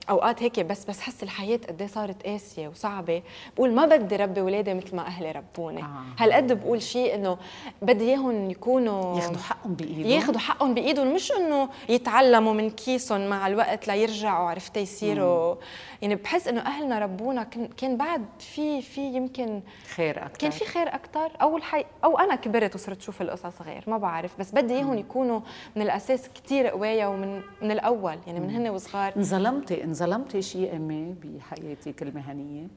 [0.09, 3.21] أوقات هيك بس بس حس الحياة قد إيه صارت قاسية وصعبة.
[3.55, 5.81] بقول ما بدي ربي أولادي مثل ما أهلي ربوني.
[5.81, 6.03] آه.
[6.19, 7.37] هالقد بقول شيء إنه
[7.81, 10.05] بدي إياهم يكونوا ياخذوا حقهم بإيدهم.
[10.11, 15.55] ياخذوا حقهم بإيدهم مش إنه يتعلموا من كيسهم مع الوقت ليرجعوا عرفتي يصيروا
[16.03, 17.43] يعني بحس إنه أهلنا ربونا
[17.77, 19.61] كان بعد في في يمكن
[19.95, 23.83] خير أكثر كان في خير أكثر أو الحي أو أنا كبرت وصرت أشوف القصص غير
[23.87, 24.39] ما بعرف.
[24.39, 25.39] بس بدي إياهم يكونوا
[25.75, 29.13] من الأساس كثير قوايا ومن من الأول يعني من هن وصغار.
[29.17, 32.67] انظلمتي انظلمتي شيء امي بحياتك المهنيه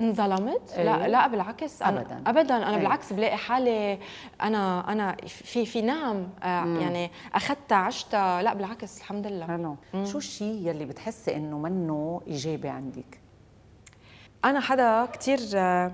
[0.00, 0.84] انظلمت؟ أيه.
[0.84, 2.76] لا لا بالعكس أنا ابدا ابدا أنا أيه.
[2.76, 3.98] بالعكس بلاقي حالي
[4.42, 10.18] أنا أنا في في نعم آه يعني اخذتها عشتها لا بالعكس الحمد لله حلو شو
[10.18, 13.20] الشيء يلي بتحسي إنه منه إيجابي عندك؟
[14.44, 15.92] أنا حدا كثير آه،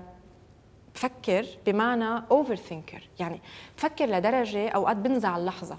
[0.95, 3.41] بفكر بمعنى اوفر ثينكر يعني
[3.77, 5.77] بفكر لدرجة اوقات بنزع اللحظة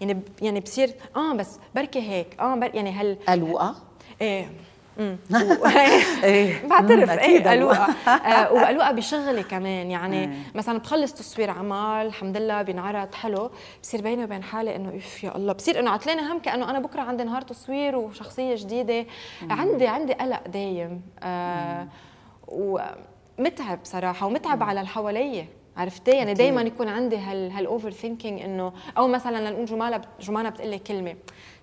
[0.00, 3.74] يعني يعني بصير آه بس بركي هيك آه بر يعني هل الوقا
[4.20, 4.50] إيه إيه.
[6.70, 7.10] بعترف.
[7.10, 7.86] إيه قلوقة.
[8.08, 9.90] آه، وقلوقة بشغلي كمان.
[9.90, 10.30] يعني إيه.
[10.54, 13.50] مثلا بخلص تصوير عمل الحمد لله بينعرض حلو.
[13.82, 15.52] بصير بيني وبين حالي إنه اف يا الله.
[15.52, 19.06] بصير إنه عتلاني هم كانه أنا بكرة عندي نهار تصوير وشخصية جديدة.
[19.50, 21.02] عندي عندي قلق دايم.
[21.22, 21.88] آه
[22.48, 25.46] ومتعب صراحة ومتعب على اللي حواليا.
[25.76, 30.70] عرفتي؟ يعني دائما يكون عندي هال هال overthinking إنه أو مثلا لنقول جمانه جمانه بتقول
[30.70, 31.14] لي كلمة.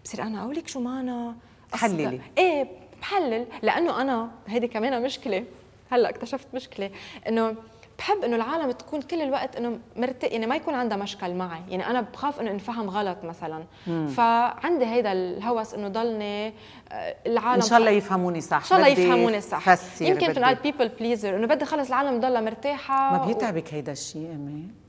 [0.05, 1.35] بصير أنا أقول لك جمانه
[1.73, 2.21] حللي.
[2.37, 2.67] إيه
[3.05, 5.43] بحلل لأنه أنا هيدي كمان مشكلة.
[5.91, 6.89] هلأ اكتشفت مشكلة
[7.27, 7.55] إنه
[7.97, 11.61] بحب إنه العالم تكون كل الوقت إنه مرتق يعني ما يكون عندها مشكل معي.
[11.69, 13.63] يعني أنا بخاف إنه انفهم غلط مثلا.
[13.87, 14.07] مم.
[14.07, 18.57] فعندي هيدا الهوس إنه ضلني آه، العالم إن شاء الله يفهموني صح.
[18.57, 19.77] إن شاء الله يفهموني صح.
[20.01, 23.75] يمكن تنقال people pleaser إنه بدي خلص العالم تضلها مرتاحة ما بيتعبك و...
[23.75, 24.84] هيدا الشيء أمي؟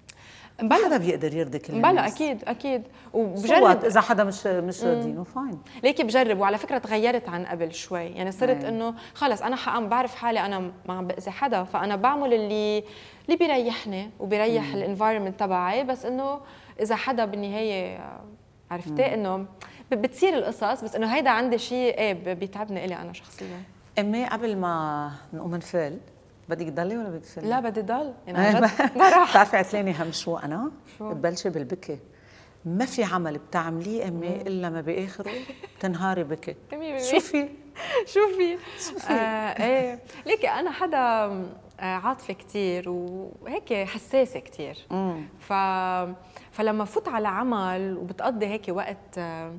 [0.63, 1.93] بلا حدا بيقدر يرضي كل الناس.
[1.93, 2.45] بلا أكيد.
[2.45, 2.83] أكيد
[3.13, 3.85] وبجرب.
[3.85, 6.39] إذا حدا مش مش راضينه fine ليكي بجرب.
[6.39, 8.05] وعلى فكرة تغيرت عن قبل شوي.
[8.05, 11.65] يعني صرت إنه خلص أنا حقام بعرف حالي أنا ما عم بأذي حدا.
[11.65, 12.85] فأنا بعمل اللي
[13.25, 15.85] اللي بيريحني وبيريح الانفايرمنت تبعي.
[15.85, 16.41] بس إنه
[16.81, 17.99] إذا حدا بالنهاية
[18.71, 19.47] عرفتي؟ إنه
[19.93, 20.85] بتصير القصص.
[20.85, 23.63] بس إنه هيدا عندي شيء إيه بيتعبني إلي أنا شخصيا.
[23.99, 25.99] امي قبل ما نقوم نفل
[26.49, 28.15] بدك تضلي ولا بدك تفلي؟ لا بدي ضل.
[28.27, 28.61] يعني
[28.97, 31.99] ما راح بتعرفي عتلاني هم شو أنا؟ شو؟ بتبلشي بالبكي.
[32.65, 35.31] ما في عمل بتعمليه أمي إلا ما بآخره
[35.79, 36.57] بتنهاري بكي.
[37.11, 37.49] شوفي
[38.07, 39.99] شوفي شوفي آه إيه.
[40.27, 44.77] ليكي أنا حدا آه، عاطفة كثير وهيك حساسة كثير
[45.41, 45.53] ف
[46.53, 49.55] فلما فوت على عمل وبتقضي هيك وقت آه،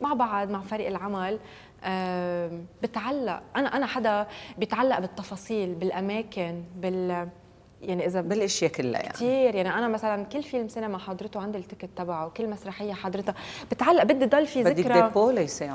[0.00, 1.38] مع بعض مع فريق العمل
[2.82, 4.26] بتعلق أنا أنا حدا
[4.58, 7.28] بيتعلق بالتفاصيل بالأماكن بال
[7.82, 9.12] يعني إذا بالأشياء كلها يعني.
[9.12, 13.34] كثير يعني أنا مثلا كل فيلم سينما حضرته عندي ال ticket تبعه كل مسرحية حضرتها
[13.70, 15.12] بتعلق بدي ضل في ذكرى بدك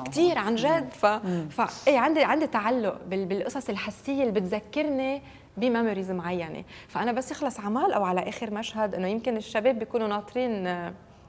[0.04, 0.90] كثير عن جد.
[0.92, 1.88] ف, ف...
[1.88, 3.26] إيه عندي عندي تعلق بال...
[3.26, 5.22] بالقصص الحسية اللي بتذكرني
[5.58, 6.64] ب memories معينة.
[6.88, 10.68] فأنا بس يخلص عمل أو على آخر مشهد إنه يمكن الشباب بيكونوا ناطرين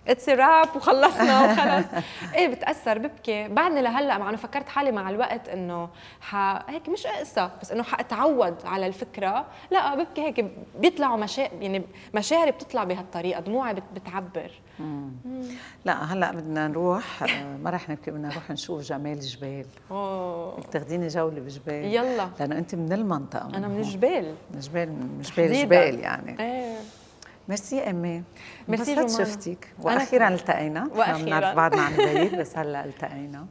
[0.09, 1.87] it's wrap وخلصنا وخلص.
[2.35, 3.49] إيه بتأثر ببكي.
[3.49, 5.89] بعدني لهلأ مع إنه فكرت حالي مع الوقت إنه
[6.21, 6.37] ح...
[6.71, 9.47] هيك مش قصة بس إنه حأتعود على الفكرة.
[9.71, 10.45] لأ ببكي هيك
[10.79, 11.41] بيطلعوا مشا...
[11.41, 11.83] يعني
[12.15, 13.83] مشاعري بتطلع بهالطريقة دموعي بت...
[13.95, 14.51] بتعبر.
[14.79, 15.11] مم.
[15.85, 17.23] لأ هلأ بدنا نروح.
[17.23, 20.61] آه، ما رح نبكي بدنا نروح نشوف جمال الجبال أوه.
[20.61, 22.29] تاخذيني جولة بالجبال يلا.
[22.41, 23.49] لأنه أنت من المنطقة.
[23.55, 26.41] أنا من الجبال من الجبال من جبال جبال يعني.
[26.41, 26.78] إيه.
[27.49, 28.23] ميرسي أمي.
[28.69, 30.89] ميرسي جمانة شفتك وأخيرا التقينا.
[30.95, 31.25] وأخيرا.
[31.25, 33.47] بنعرف بعضنا عن بعيد بس هلا التقينا.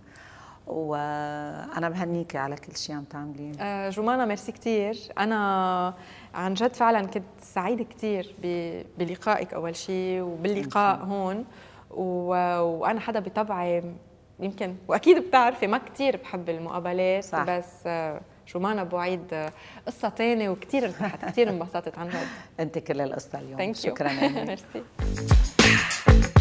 [0.68, 5.94] وأنا بهنيكي على كل شيء عم تعمليه آه جمانة ميرسي كثير أنا
[6.34, 8.36] عن جد فعلا كنت سعيدة كثير
[8.98, 11.46] بلقائك أول شيء وباللقاء هون.
[11.92, 13.84] وأنا حدا بطبعي
[14.40, 17.24] يمكن وأكيد بتعرفي ما كثير بحب المقابلات.
[17.24, 17.44] صح.
[17.44, 17.88] بس
[18.48, 19.50] آه جمانة بوعيد
[19.88, 22.28] قصة تانية وكثير ارتحت كثير انبسطت عن جد
[22.60, 23.74] انت كل القصة اليوم.
[23.74, 24.84] شكرا ميرسي